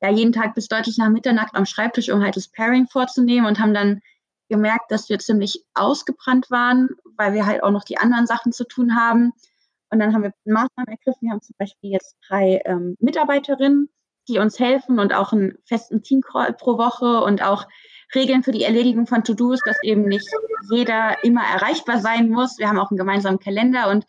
[0.01, 3.59] ja jeden Tag bis deutlich nach Mitternacht am Schreibtisch, um halt das Pairing vorzunehmen und
[3.59, 4.01] haben dann
[4.49, 8.65] gemerkt, dass wir ziemlich ausgebrannt waren, weil wir halt auch noch die anderen Sachen zu
[8.65, 9.33] tun haben.
[9.91, 11.21] Und dann haben wir Maßnahmen ergriffen.
[11.23, 13.89] Wir haben zum Beispiel jetzt drei ähm, Mitarbeiterinnen,
[14.29, 17.67] die uns helfen und auch einen festen Teamcall pro Woche und auch
[18.15, 20.29] Regeln für die Erledigung von To-Dos, dass eben nicht
[20.71, 22.59] jeder immer erreichbar sein muss.
[22.59, 24.07] Wir haben auch einen gemeinsamen Kalender und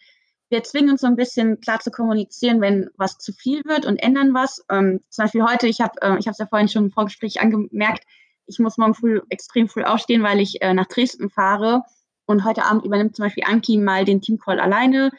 [0.50, 3.98] wir zwingen uns so ein bisschen klar zu kommunizieren, wenn was zu viel wird und
[3.98, 4.66] ändern was.
[4.70, 8.04] Ähm, zum Beispiel heute, ich habe äh, ja vorhin schon im Vorgespräch angemerkt,
[8.48, 11.84] ich muss morgen früh extrem früh aufstehen, weil ich äh, nach Dresden fahre.
[12.26, 15.12] Und heute Abend übernimmt zum Beispiel Anki mal den Teamcall alleine.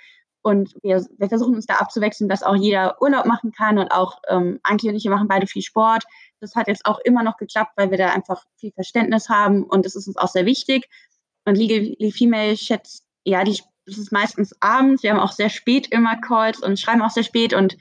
[0.42, 4.18] Und wir, wir versuchen uns da abzuwechseln, dass auch jeder Urlaub machen kann und auch
[4.28, 6.04] ähm, Anki und ich machen beide viel Sport.
[6.40, 9.84] Das hat jetzt auch immer noch geklappt, weil wir da einfach viel Verständnis haben und
[9.84, 10.88] das ist uns auch sehr wichtig.
[11.44, 15.02] Und Legally Female schätzt, ja, die, das ist meistens abends.
[15.02, 17.76] Wir haben auch sehr spät immer Calls und schreiben auch sehr spät und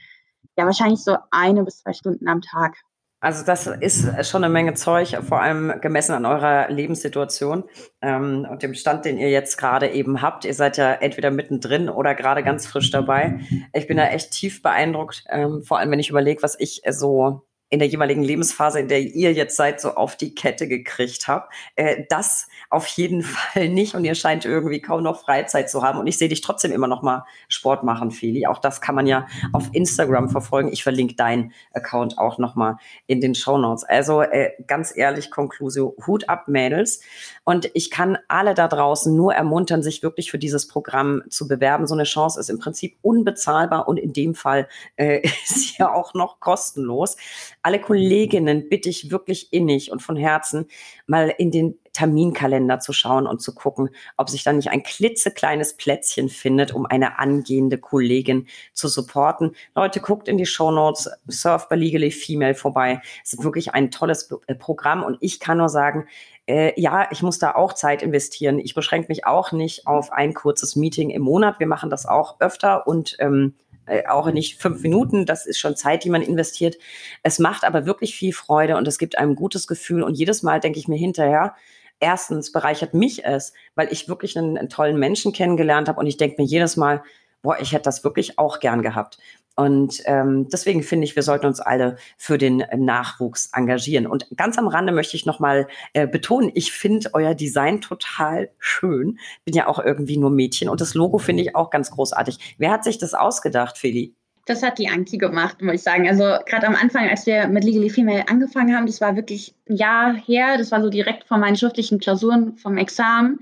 [0.56, 2.76] ja, wahrscheinlich so eine bis zwei Stunden am Tag.
[3.22, 7.64] Also das ist schon eine Menge Zeug, vor allem gemessen an eurer Lebenssituation
[8.00, 10.46] ähm, und dem Stand, den ihr jetzt gerade eben habt.
[10.46, 13.40] Ihr seid ja entweder mittendrin oder gerade ganz frisch dabei.
[13.74, 17.42] Ich bin da echt tief beeindruckt, ähm, vor allem wenn ich überlege, was ich so
[17.70, 21.54] in der jeweiligen Lebensphase, in der ihr jetzt seid, so auf die Kette gekriegt habt.
[21.76, 23.94] Äh, das auf jeden Fall nicht.
[23.94, 25.98] Und ihr scheint irgendwie kaum noch Freizeit zu haben.
[26.00, 28.46] Und ich sehe dich trotzdem immer noch mal Sport machen, Feli.
[28.46, 30.72] Auch das kann man ja auf Instagram verfolgen.
[30.72, 33.84] Ich verlinke deinen Account auch noch mal in den Show Notes.
[33.84, 37.00] Also äh, ganz ehrlich, Konklusio, Hut ab, Mädels.
[37.44, 41.86] Und ich kann alle da draußen nur ermuntern, sich wirklich für dieses Programm zu bewerben.
[41.86, 44.66] So eine Chance ist im Prinzip unbezahlbar und in dem Fall
[44.96, 47.16] äh, ist ja auch noch kostenlos
[47.62, 50.66] alle Kolleginnen bitte ich wirklich innig und von Herzen
[51.06, 55.76] mal in den Terminkalender zu schauen und zu gucken, ob sich da nicht ein klitzekleines
[55.76, 59.56] Plätzchen findet, um eine angehende Kollegin zu supporten.
[59.74, 63.02] Leute, guckt in die Show Notes, surf bei Legally Female vorbei.
[63.24, 66.06] Es ist wirklich ein tolles äh, Programm und ich kann nur sagen,
[66.46, 68.58] äh, ja, ich muss da auch Zeit investieren.
[68.58, 71.60] Ich beschränke mich auch nicht auf ein kurzes Meeting im Monat.
[71.60, 73.54] Wir machen das auch öfter und ähm,
[73.90, 76.76] äh, auch nicht fünf Minuten, das ist schon Zeit, die man investiert.
[77.22, 80.02] Es macht aber wirklich viel Freude und es gibt einem gutes Gefühl.
[80.02, 81.54] Und jedes Mal denke ich mir hinterher,
[81.98, 86.16] erstens bereichert mich es, weil ich wirklich einen, einen tollen Menschen kennengelernt habe und ich
[86.16, 87.02] denke mir jedes Mal,
[87.42, 89.18] boah, ich hätte das wirklich auch gern gehabt.
[89.60, 94.06] Und ähm, deswegen finde ich, wir sollten uns alle für den Nachwuchs engagieren.
[94.06, 99.18] Und ganz am Rande möchte ich nochmal äh, betonen, ich finde euer Design total schön.
[99.44, 102.56] Bin ja auch irgendwie nur Mädchen und das Logo finde ich auch ganz großartig.
[102.56, 104.14] Wer hat sich das ausgedacht, Feli?
[104.46, 106.08] Das hat die Anki gemacht, muss ich sagen.
[106.08, 109.76] Also gerade am Anfang, als wir mit Legally Female angefangen haben, das war wirklich ein
[109.76, 110.56] Jahr her.
[110.56, 113.40] Das war so direkt vor meinen schriftlichen Klausuren vom Examen.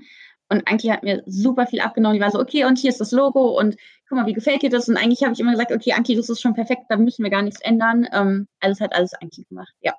[0.49, 2.17] Und Anki hat mir super viel abgenommen.
[2.17, 3.77] Die war so, okay, und hier ist das Logo und
[4.09, 4.89] guck mal, wie gefällt dir das?
[4.89, 7.29] Und eigentlich habe ich immer gesagt, okay, Anki, das ist schon perfekt, da müssen wir
[7.31, 8.07] gar nichts ändern.
[8.11, 9.93] Ähm, also es hat alles Anki gemacht, ja.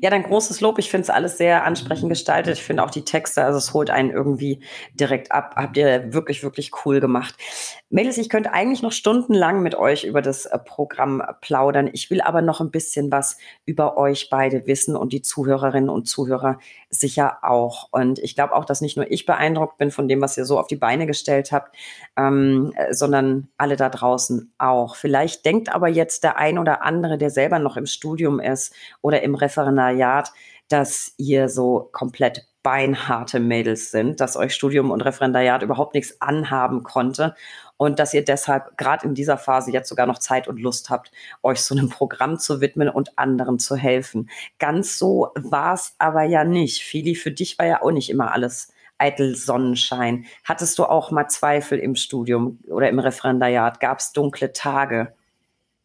[0.00, 0.78] Ja, dann großes Lob.
[0.78, 2.58] Ich finde es alles sehr ansprechend gestaltet.
[2.58, 4.60] Ich finde auch die Texte, also es holt einen irgendwie
[4.94, 5.54] direkt ab.
[5.56, 7.34] Habt ihr wirklich, wirklich cool gemacht.
[7.92, 11.90] Mädels, ich könnte eigentlich noch stundenlang mit euch über das äh, Programm plaudern.
[11.92, 16.06] Ich will aber noch ein bisschen was über euch beide wissen und die Zuhörerinnen und
[16.08, 16.58] Zuhörer
[16.88, 17.88] sicher auch.
[17.90, 20.60] Und ich glaube auch, dass nicht nur ich beeindruckt bin von dem, was ihr so
[20.60, 21.74] auf die Beine gestellt habt,
[22.16, 24.94] ähm, äh, sondern alle da draußen auch.
[24.94, 28.72] Vielleicht denkt aber jetzt der ein oder andere, der selber noch im Studium ist
[29.02, 29.34] oder im
[29.70, 30.32] Referendariat,
[30.68, 36.82] dass ihr so komplett beinharte Mädels sind, dass euch Studium und Referendariat überhaupt nichts anhaben
[36.82, 37.34] konnte
[37.78, 41.10] und dass ihr deshalb gerade in dieser Phase jetzt sogar noch Zeit und Lust habt,
[41.42, 44.28] euch so einem Programm zu widmen und anderen zu helfen.
[44.58, 46.82] Ganz so war es aber ja nicht.
[46.82, 50.26] Fili, für dich war ja auch nicht immer alles eitel Sonnenschein.
[50.44, 53.80] Hattest du auch mal Zweifel im Studium oder im Referendariat?
[53.80, 55.14] Gab es dunkle Tage?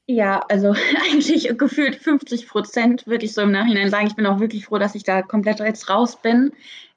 [0.08, 0.74] Ja, also
[1.12, 4.08] eigentlich gefühlt 50 Prozent, würde ich so im Nachhinein sagen.
[4.08, 6.52] Ich bin auch wirklich froh, dass ich da komplett jetzt raus bin.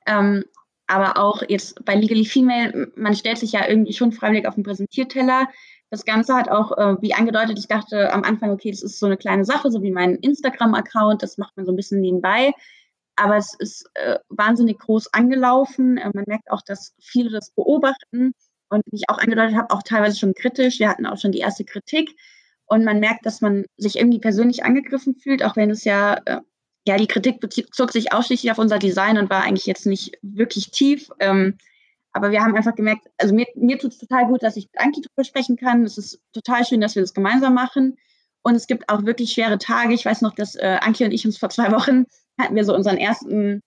[0.07, 0.45] Ähm,
[0.87, 4.65] aber auch jetzt bei Legally Female, man stellt sich ja irgendwie schon freiwillig auf den
[4.65, 5.49] Präsentierteller.
[5.91, 9.07] Das Ganze hat auch, äh, wie angedeutet, ich dachte am Anfang, okay, das ist so
[9.07, 12.53] eine kleine Sache, so wie mein Instagram-Account, das macht man so ein bisschen nebenbei.
[13.17, 15.99] Aber es ist äh, wahnsinnig groß angelaufen.
[15.99, 18.33] Äh, man merkt auch, dass viele das beobachten
[18.71, 20.79] und wie ich auch angedeutet habe, auch teilweise schon kritisch.
[20.79, 22.15] Wir hatten auch schon die erste Kritik.
[22.69, 26.41] Und man merkt, dass man sich irgendwie persönlich angegriffen fühlt, auch wenn es ja äh,
[26.89, 30.71] ja, die Kritik bezog sich ausschließlich auf unser Design und war eigentlich jetzt nicht wirklich
[30.71, 31.11] tief.
[31.21, 31.59] Ähm,
[32.13, 34.81] aber wir haben einfach gemerkt, also mir, mir tut es total gut, dass ich mit
[34.81, 35.85] Anki drüber sprechen kann.
[35.85, 37.99] Es ist total schön, dass wir das gemeinsam machen.
[38.43, 39.93] Und es gibt auch wirklich schwere Tage.
[39.93, 42.07] Ich weiß noch, dass äh, Anki und ich uns vor zwei Wochen
[42.41, 43.63] hatten wir so unseren ersten,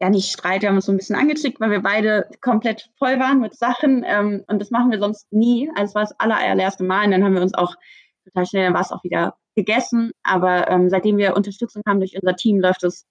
[0.00, 3.20] ja nicht Streit, wir haben uns so ein bisschen angezickt, weil wir beide komplett voll
[3.20, 4.04] waren mit Sachen.
[4.04, 5.70] Ähm, und das machen wir sonst nie.
[5.76, 7.04] Also es war das allererste Mal.
[7.04, 7.76] Und dann haben wir uns auch
[8.24, 10.12] total schnell, war es auch wieder gegessen.
[10.22, 13.06] Aber ähm, seitdem wir Unterstützung haben durch unser Team, läuft es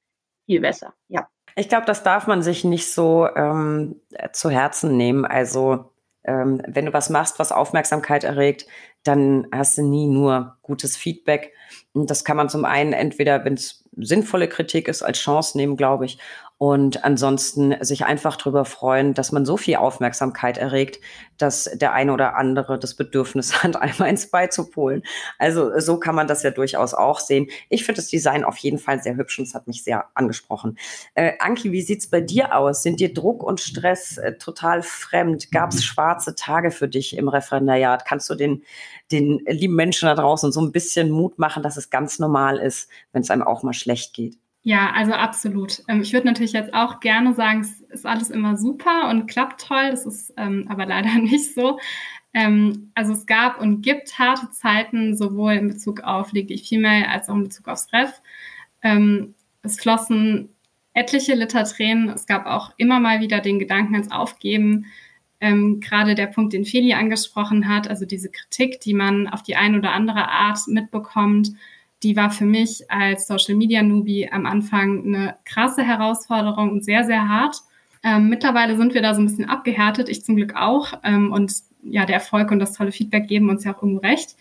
[0.45, 0.93] viel besser.
[1.07, 1.28] Ja.
[1.55, 4.01] Ich glaube, das darf man sich nicht so ähm,
[4.32, 5.26] zu Herzen nehmen.
[5.26, 5.91] Also
[6.24, 8.66] ähm, wenn du was machst, was Aufmerksamkeit erregt,
[9.03, 11.53] dann hast du nie nur gutes Feedback.
[11.93, 15.78] Und das kann man zum einen entweder, wenn es sinnvolle Kritik ist, als Chance nehmen,
[15.78, 16.18] glaube ich.
[16.64, 21.01] Und ansonsten sich einfach darüber freuen, dass man so viel Aufmerksamkeit erregt,
[21.38, 25.03] dass der eine oder andere das Bedürfnis hat, einmal ins Bei zu polen.
[25.38, 27.47] Also so kann man das ja durchaus auch sehen.
[27.68, 30.78] Ich finde das Design auf jeden Fall sehr hübsch und es hat mich sehr angesprochen.
[31.16, 32.82] Äh, Anki, wie sieht's bei dir aus?
[32.82, 35.51] Sind dir Druck und Stress äh, total fremd?
[35.51, 38.05] Gab es schwarze Tage für dich im Referendariat?
[38.05, 38.64] Kannst du den,
[39.11, 42.89] den lieben Menschen da draußen so ein bisschen Mut machen, dass es ganz normal ist,
[43.11, 44.38] wenn es einem auch mal schlecht geht?
[44.66, 45.84] Ja, also absolut.
[45.89, 49.68] Ähm, ich würde natürlich jetzt auch gerne sagen, es ist alles immer super und klappt
[49.68, 49.89] toll.
[49.91, 51.80] Das ist ähm, aber leider nicht so.
[52.34, 57.30] Ähm, also es gab und gibt harte Zeiten, sowohl in Bezug auf League Female als
[57.30, 58.22] auch in Bezug aufs Ref.
[58.82, 60.49] Ähm, es flossen
[60.93, 62.09] etliche Liter Tränen.
[62.09, 64.86] Es gab auch immer mal wieder den Gedanken ans Aufgeben.
[65.41, 69.57] Ähm, Gerade der Punkt, den Feli angesprochen hat, also diese Kritik, die man auf die
[69.57, 71.51] eine oder andere Art mitbekommt
[72.04, 77.06] die war für mich als Social Media Newbie am Anfang eine krasse Herausforderung und sehr,
[77.06, 77.58] sehr hart.
[78.04, 80.93] Ähm, mittlerweile sind wir da so ein bisschen abgehärtet, ich zum Glück auch.
[81.04, 84.36] Ähm, und ja, der Erfolg und das tolle Feedback geben uns ja auch irgendwo recht.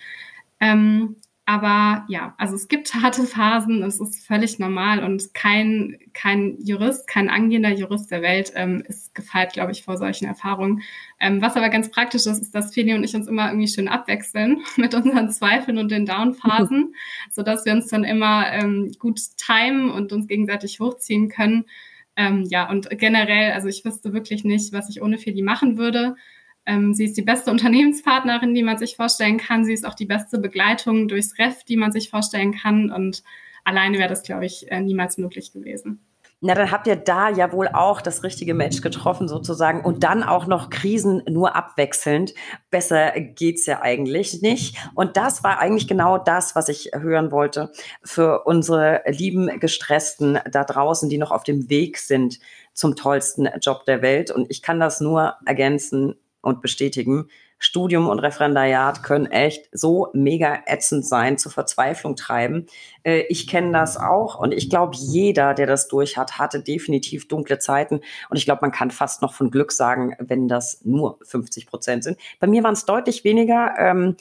[0.60, 6.56] Ähm, aber ja, also es gibt harte Phasen, es ist völlig normal und kein, kein
[6.60, 10.82] Jurist, kein angehender Jurist der Welt ähm, ist gefeit, glaube ich, vor solchen Erfahrungen.
[11.18, 13.88] Ähm, was aber ganz praktisch ist, ist, dass Feli und ich uns immer irgendwie schön
[13.88, 16.94] abwechseln mit unseren Zweifeln und den Down-Phasen,
[17.30, 21.64] sodass wir uns dann immer ähm, gut timen und uns gegenseitig hochziehen können.
[22.14, 26.14] Ähm, ja, und generell, also ich wüsste wirklich nicht, was ich ohne Feli machen würde.
[26.66, 29.64] Ähm, sie ist die beste Unternehmenspartnerin, die man sich vorstellen kann.
[29.64, 32.90] Sie ist auch die beste Begleitung durchs Ref, die man sich vorstellen kann.
[32.90, 33.22] Und
[33.64, 36.00] alleine wäre das, glaube ich, äh, niemals möglich gewesen.
[36.44, 40.24] Na, dann habt ihr da ja wohl auch das richtige Match getroffen sozusagen und dann
[40.24, 42.34] auch noch Krisen nur abwechselnd.
[42.68, 44.76] Besser geht's ja eigentlich nicht.
[44.96, 47.70] Und das war eigentlich genau das, was ich hören wollte
[48.02, 52.40] für unsere lieben Gestressten da draußen, die noch auf dem Weg sind
[52.74, 54.32] zum tollsten Job der Welt.
[54.32, 57.28] Und ich kann das nur ergänzen und bestätigen.
[57.58, 62.66] Studium und Referendariat können echt so mega ätzend sein, zur Verzweiflung treiben.
[63.04, 67.28] Äh, ich kenne das auch und ich glaube, jeder, der das durch hat, hatte definitiv
[67.28, 68.00] dunkle Zeiten.
[68.28, 72.04] Und ich glaube, man kann fast noch von Glück sagen, wenn das nur 50 Prozent
[72.04, 72.18] sind.
[72.40, 73.74] Bei mir waren es deutlich weniger.
[73.78, 74.16] Ähm,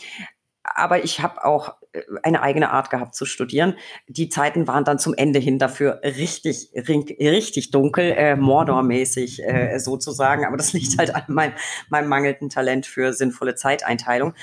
[0.63, 1.73] aber ich habe auch
[2.23, 3.75] eine eigene Art gehabt zu studieren.
[4.07, 10.45] Die Zeiten waren dann zum Ende hin dafür richtig, richtig dunkel, äh, Mordor-mäßig äh, sozusagen.
[10.45, 11.53] Aber das liegt halt an meinem,
[11.89, 14.33] meinem mangelnden Talent für sinnvolle Zeiteinteilung.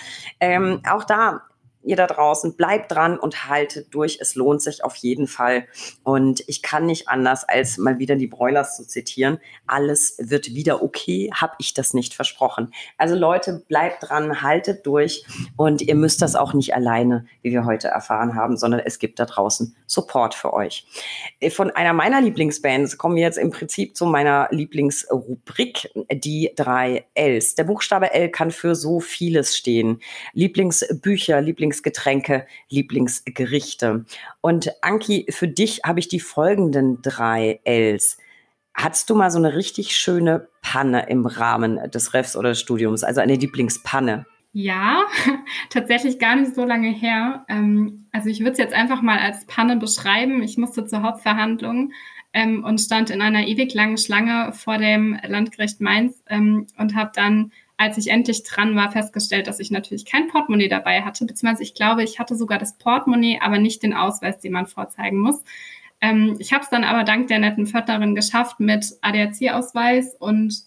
[0.41, 1.48] Ähm, auch da
[1.89, 4.19] ihr da draußen, bleibt dran und haltet durch.
[4.21, 5.67] Es lohnt sich auf jeden Fall.
[6.05, 9.39] Und ich kann nicht anders, als mal wieder die Broilers zu zitieren.
[9.67, 12.73] Alles wird wieder okay, habe ich das nicht versprochen.
[12.99, 15.25] Also Leute, bleibt dran, haltet durch.
[15.57, 19.19] Und ihr müsst das auch nicht alleine, wie wir heute erfahren haben, sondern es gibt
[19.19, 20.87] da draußen Support für euch.
[21.51, 27.55] Von einer meiner Lieblingsbands kommen wir jetzt im Prinzip zu meiner Lieblingsrubrik, die drei Ls.
[27.55, 30.01] Der Buchstabe L kann für so vieles stehen.
[30.35, 34.05] Lieblingsbücher, Lieblings Lieblingsgetränke, Lieblingsgerichte.
[34.41, 38.19] Und Anki, für dich habe ich die folgenden drei Ls.
[38.75, 43.03] Hattest du mal so eine richtig schöne Panne im Rahmen des Refs oder des Studiums,
[43.05, 44.27] also eine Lieblingspanne?
[44.53, 45.03] Ja,
[45.71, 47.45] tatsächlich gar nicht so lange her.
[47.49, 50.43] Ähm, also ich würde es jetzt einfach mal als Panne beschreiben.
[50.43, 51.93] Ich musste zur Hauptverhandlung
[52.33, 57.11] ähm, und stand in einer ewig langen Schlange vor dem Landgericht Mainz ähm, und habe
[57.15, 61.63] dann als ich endlich dran war, festgestellt, dass ich natürlich kein Portemonnaie dabei hatte, beziehungsweise
[61.63, 65.43] ich glaube, ich hatte sogar das Portemonnaie, aber nicht den Ausweis, den man vorzeigen muss.
[66.01, 70.65] Ähm, ich habe es dann aber dank der netten Pförtnerin geschafft, mit ADAC-Ausweis und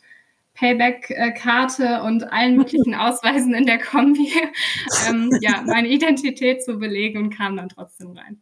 [0.53, 4.31] Payback-Karte und allen möglichen Ausweisen in der Kombi,
[5.09, 8.41] ähm, ja, meine Identität zu belegen und kam dann trotzdem rein.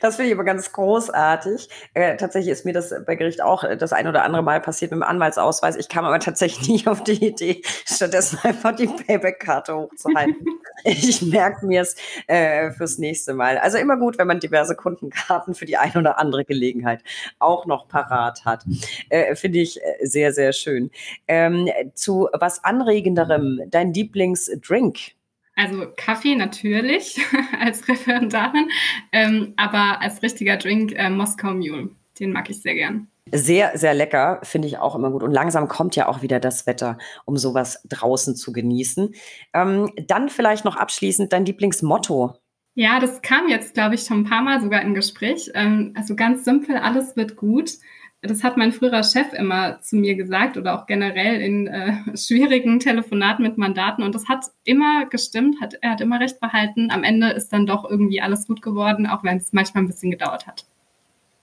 [0.00, 1.68] Das finde ich aber ganz großartig.
[1.94, 4.90] Äh, tatsächlich ist mir das bei Gericht auch äh, das ein oder andere Mal passiert
[4.90, 5.76] mit dem Anwaltsausweis.
[5.76, 10.46] Ich kam aber tatsächlich nicht auf die Idee, stattdessen einfach die Payback-Karte hochzuhalten.
[10.84, 11.96] ich merke mir es
[12.26, 13.58] äh, fürs nächste Mal.
[13.58, 17.02] Also immer gut, wenn man diverse Kundenkarten für die ein oder andere Gelegenheit
[17.38, 18.64] auch noch parat hat.
[19.08, 20.90] Äh, finde ich äh, sehr, sehr schön.
[21.26, 25.17] Ähm, zu was Anregenderem, dein Lieblingsdrink?
[25.58, 27.20] Also Kaffee natürlich
[27.60, 28.68] als Referendarin,
[29.10, 31.90] ähm, aber als richtiger Drink äh, Moskau Mule.
[32.20, 33.08] Den mag ich sehr gern.
[33.32, 35.24] Sehr, sehr lecker, finde ich auch immer gut.
[35.24, 39.14] Und langsam kommt ja auch wieder das Wetter, um sowas draußen zu genießen.
[39.52, 42.34] Ähm, dann vielleicht noch abschließend dein Lieblingsmotto.
[42.74, 45.50] Ja, das kam jetzt, glaube ich, schon ein paar Mal sogar im Gespräch.
[45.54, 47.72] Ähm, also ganz simpel, alles wird gut
[48.20, 52.80] das hat mein früherer Chef immer zu mir gesagt oder auch generell in äh, schwierigen
[52.80, 54.02] Telefonaten mit Mandaten.
[54.02, 56.90] Und das hat immer gestimmt, hat, er hat immer recht behalten.
[56.90, 60.10] Am Ende ist dann doch irgendwie alles gut geworden, auch wenn es manchmal ein bisschen
[60.10, 60.66] gedauert hat.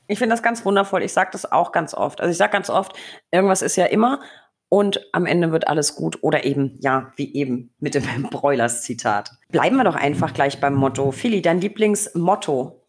[0.07, 1.01] Ich finde das ganz wundervoll.
[1.01, 2.19] Ich sage das auch ganz oft.
[2.19, 2.93] Also ich sage ganz oft,
[3.31, 4.19] irgendwas ist ja immer
[4.69, 9.31] und am Ende wird alles gut oder eben, ja, wie eben mit dem Broilers-Zitat.
[9.49, 11.11] Bleiben wir doch einfach gleich beim Motto.
[11.11, 12.81] Philly, dein Lieblingsmotto?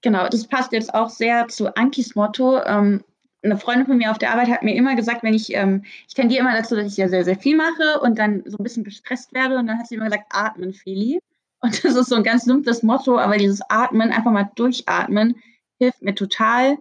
[0.00, 2.62] Genau, das passt jetzt auch sehr zu Ankis Motto.
[2.64, 3.04] Ähm,
[3.44, 6.14] eine Freundin von mir auf der Arbeit hat mir immer gesagt, wenn ich, ähm, ich
[6.14, 8.84] tendiere immer dazu, dass ich ja sehr, sehr viel mache und dann so ein bisschen
[8.84, 9.58] gestresst werde.
[9.58, 11.20] Und dann hat sie immer gesagt, atmen, Feli.
[11.60, 15.36] Und das ist so ein ganz simples Motto, aber dieses Atmen, einfach mal durchatmen,
[15.78, 16.78] hilft mir total.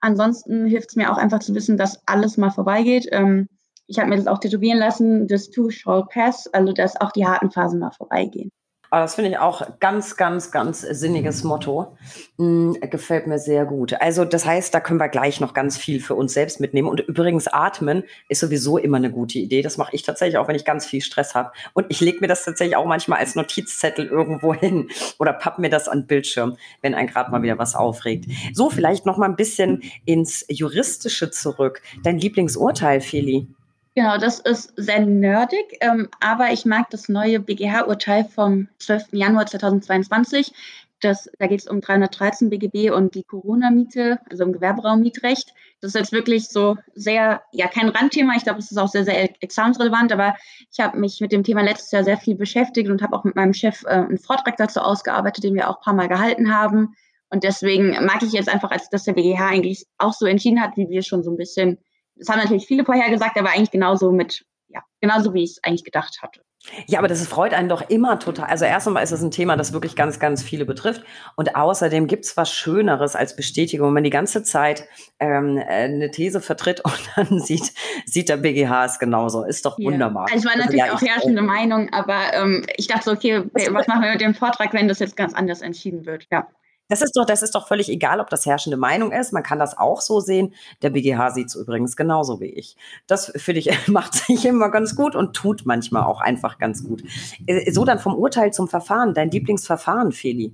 [0.00, 3.08] Ansonsten hilft es mir auch einfach zu wissen, dass alles mal vorbeigeht.
[3.12, 3.48] Ähm,
[3.86, 7.26] ich habe mir das auch tätowieren lassen, das Too Shall Pass, also dass auch die
[7.26, 8.50] harten Phasen mal vorbeigehen.
[8.92, 11.96] Aber das finde ich auch ganz, ganz, ganz sinniges Motto.
[12.36, 13.94] Mm, gefällt mir sehr gut.
[13.94, 16.88] Also das heißt, da können wir gleich noch ganz viel für uns selbst mitnehmen.
[16.88, 19.62] Und übrigens, atmen ist sowieso immer eine gute Idee.
[19.62, 21.52] Das mache ich tatsächlich auch, wenn ich ganz viel Stress habe.
[21.72, 25.70] Und ich lege mir das tatsächlich auch manchmal als Notizzettel irgendwo hin oder papp mir
[25.70, 28.26] das an Bildschirm, wenn ein gerade mal wieder was aufregt.
[28.52, 31.80] So, vielleicht noch mal ein bisschen ins Juristische zurück.
[32.02, 33.48] Dein Lieblingsurteil, Feli?
[33.94, 39.08] Genau, das ist sehr nerdig, ähm, aber ich mag das neue BGH-Urteil vom 12.
[39.12, 40.52] Januar 2022.
[41.00, 45.52] Das, da geht es um 313 BGB und die Corona-Miete, also im Gewerberaummietrecht.
[45.80, 48.34] Das ist jetzt wirklich so sehr, ja, kein Randthema.
[48.36, 50.36] Ich glaube, es ist auch sehr, sehr examensrelevant, aber
[50.70, 53.36] ich habe mich mit dem Thema letztes Jahr sehr viel beschäftigt und habe auch mit
[53.36, 56.94] meinem Chef äh, einen Vortrag dazu ausgearbeitet, den wir auch ein paar Mal gehalten haben.
[57.28, 60.76] Und deswegen mag ich jetzt einfach, als dass der BGH eigentlich auch so entschieden hat,
[60.76, 61.78] wie wir schon so ein bisschen
[62.22, 65.64] das haben natürlich viele vorher gesagt, aber eigentlich genauso mit, ja, genauso wie ich es
[65.64, 66.40] eigentlich gedacht hatte.
[66.86, 68.46] Ja, aber das freut einen doch immer total.
[68.46, 71.02] Also erst einmal ist es ein Thema, das wirklich ganz, ganz viele betrifft.
[71.34, 74.84] Und außerdem gibt es was Schöneres als Bestätigung, wenn man die ganze Zeit
[75.18, 77.72] ähm, eine These vertritt und dann sieht,
[78.06, 79.42] sieht der BGH es genauso.
[79.42, 80.26] Ist doch wunderbar.
[80.26, 83.12] Also es war also natürlich also, ja, auch herrschende Meinung, aber ähm, ich dachte so,
[83.12, 86.28] okay, was machen wir mit dem Vortrag, wenn das jetzt ganz anders entschieden wird?
[86.30, 86.46] Ja.
[86.92, 89.32] Das ist doch, das ist doch völlig egal, ob das herrschende Meinung ist.
[89.32, 90.52] Man kann das auch so sehen.
[90.82, 92.76] Der BGH sieht es übrigens genauso wie ich.
[93.06, 97.02] Das finde ich macht sich immer ganz gut und tut manchmal auch einfach ganz gut.
[97.46, 99.14] Äh, so dann vom Urteil zum Verfahren.
[99.14, 100.52] Dein Lieblingsverfahren, Feli?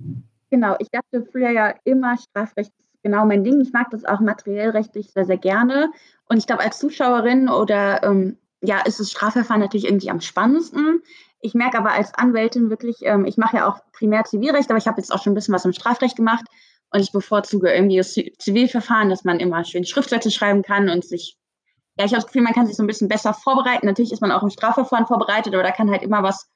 [0.49, 2.71] Genau, ich dachte früher ja immer, Strafrecht
[3.03, 3.59] genau mein Ding.
[3.59, 5.91] Ich mag das auch materiellrechtlich sehr, sehr gerne.
[6.29, 11.01] Und ich glaube, als Zuschauerin oder ähm, ja, ist das Strafverfahren natürlich irgendwie am spannendsten.
[11.41, 14.87] Ich merke aber als Anwältin wirklich, ähm, ich mache ja auch primär Zivilrecht, aber ich
[14.87, 16.45] habe jetzt auch schon ein bisschen was im Strafrecht gemacht
[16.91, 21.37] und ich bevorzuge irgendwie das Zivilverfahren, dass man immer schön Schriftsätze schreiben kann und sich,
[21.97, 23.85] ja, ich habe das Gefühl, man kann sich so ein bisschen besser vorbereiten.
[23.85, 26.49] Natürlich ist man auch im Strafverfahren vorbereitet, aber da kann halt immer was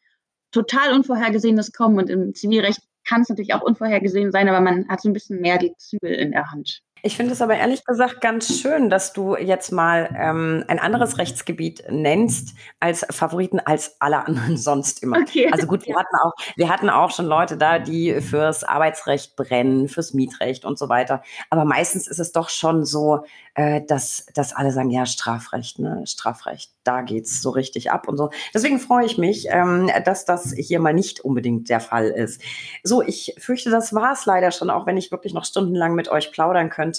[0.52, 5.02] total Unvorhergesehenes kommen und im Zivilrecht kann es natürlich auch unvorhergesehen sein, aber man hat
[5.02, 6.82] so ein bisschen mehr die Zügel in der Hand.
[7.06, 11.18] Ich finde es aber ehrlich gesagt ganz schön, dass du jetzt mal ähm, ein anderes
[11.18, 15.18] Rechtsgebiet nennst als Favoriten als alle anderen sonst immer.
[15.18, 15.50] Okay.
[15.52, 19.90] Also gut, wir hatten auch, wir hatten auch schon Leute da, die fürs Arbeitsrecht brennen,
[19.90, 21.22] fürs Mietrecht und so weiter.
[21.50, 23.26] Aber meistens ist es doch schon so,
[23.56, 28.18] äh, dass, dass alle sagen, ja, Strafrecht, ne, Strafrecht, da geht's so richtig ab und
[28.18, 28.32] so.
[28.54, 32.42] Deswegen freue ich mich, ähm, dass das hier mal nicht unbedingt der Fall ist.
[32.82, 36.32] So, ich fürchte, das war's leider schon, auch wenn ich wirklich noch stundenlang mit euch
[36.32, 36.93] plaudern könnte.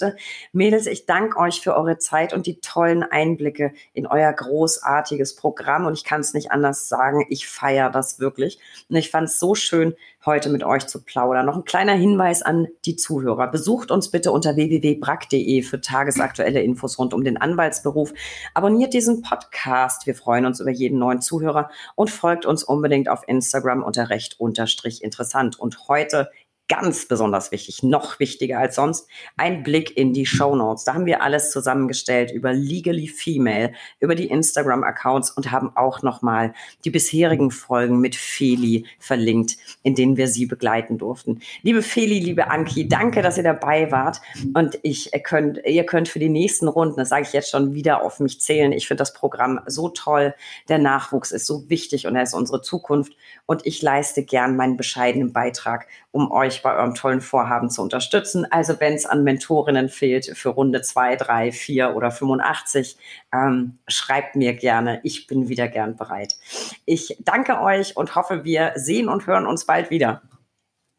[0.51, 5.85] Mädels, ich danke euch für eure Zeit und die tollen Einblicke in euer großartiges Programm
[5.85, 8.59] und ich kann es nicht anders sagen, ich feiere das wirklich.
[8.89, 11.45] Und ich fand es so schön, heute mit euch zu plaudern.
[11.45, 13.47] Noch ein kleiner Hinweis an die Zuhörer.
[13.47, 18.13] Besucht uns bitte unter www.brack.de für tagesaktuelle Infos rund um den Anwaltsberuf.
[18.53, 20.07] Abonniert diesen Podcast.
[20.07, 24.39] Wir freuen uns über jeden neuen Zuhörer und folgt uns unbedingt auf Instagram unter recht
[24.39, 25.59] unterstrich interessant.
[25.59, 26.31] Und heute
[26.67, 29.07] ganz besonders wichtig, noch wichtiger als sonst,
[29.37, 30.83] ein Blick in die Show Notes.
[30.83, 36.53] Da haben wir alles zusammengestellt über Legally Female, über die Instagram-Accounts und haben auch nochmal
[36.83, 41.39] die bisherigen Folgen mit Feli verlinkt, in denen wir sie begleiten durften.
[41.61, 44.21] Liebe Feli, liebe Anki, danke, dass ihr dabei wart
[44.55, 48.01] und ich könnt, ihr könnt für die nächsten Runden, das sage ich jetzt schon wieder,
[48.01, 48.71] auf mich zählen.
[48.71, 50.33] Ich finde das Programm so toll.
[50.67, 53.13] Der Nachwuchs ist so wichtig und er ist unsere Zukunft
[53.45, 58.45] und ich leiste gern meinen bescheidenen Beitrag, um euch bei eurem tollen Vorhaben zu unterstützen.
[58.51, 62.97] Also wenn es an Mentorinnen fehlt für Runde 2, 3, 4 oder 85,
[63.33, 64.99] ähm, schreibt mir gerne.
[65.03, 66.35] Ich bin wieder gern bereit.
[66.85, 70.21] Ich danke euch und hoffe, wir sehen und hören uns bald wieder.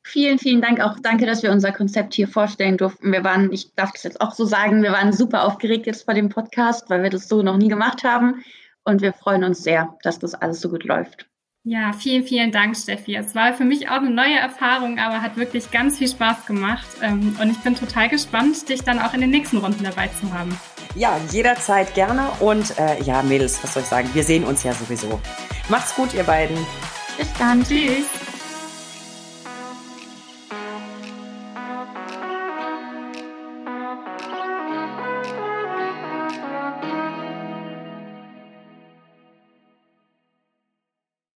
[0.05, 1.01] Vielen, vielen Dank auch.
[1.01, 3.11] Danke, dass wir unser Konzept hier vorstellen durften.
[3.11, 6.15] Wir waren, ich darf das jetzt auch so sagen, wir waren super aufgeregt jetzt bei
[6.15, 8.45] dem Podcast, weil wir das so noch nie gemacht haben.
[8.85, 11.27] Und wir freuen uns sehr, dass das alles so gut läuft.
[11.69, 13.17] Ja, vielen, vielen Dank, Steffi.
[13.17, 16.87] Es war für mich auch eine neue Erfahrung, aber hat wirklich ganz viel Spaß gemacht.
[17.03, 20.33] Ähm, und ich bin total gespannt, dich dann auch in den nächsten Runden dabei zu
[20.33, 20.57] haben.
[20.95, 22.29] Ja, jederzeit gerne.
[22.39, 24.09] Und äh, ja, Mädels, was soll ich sagen?
[24.13, 25.21] Wir sehen uns ja sowieso.
[25.69, 26.57] Macht's gut, ihr beiden.
[27.19, 27.65] Bis dann.
[27.65, 28.26] Tschüss.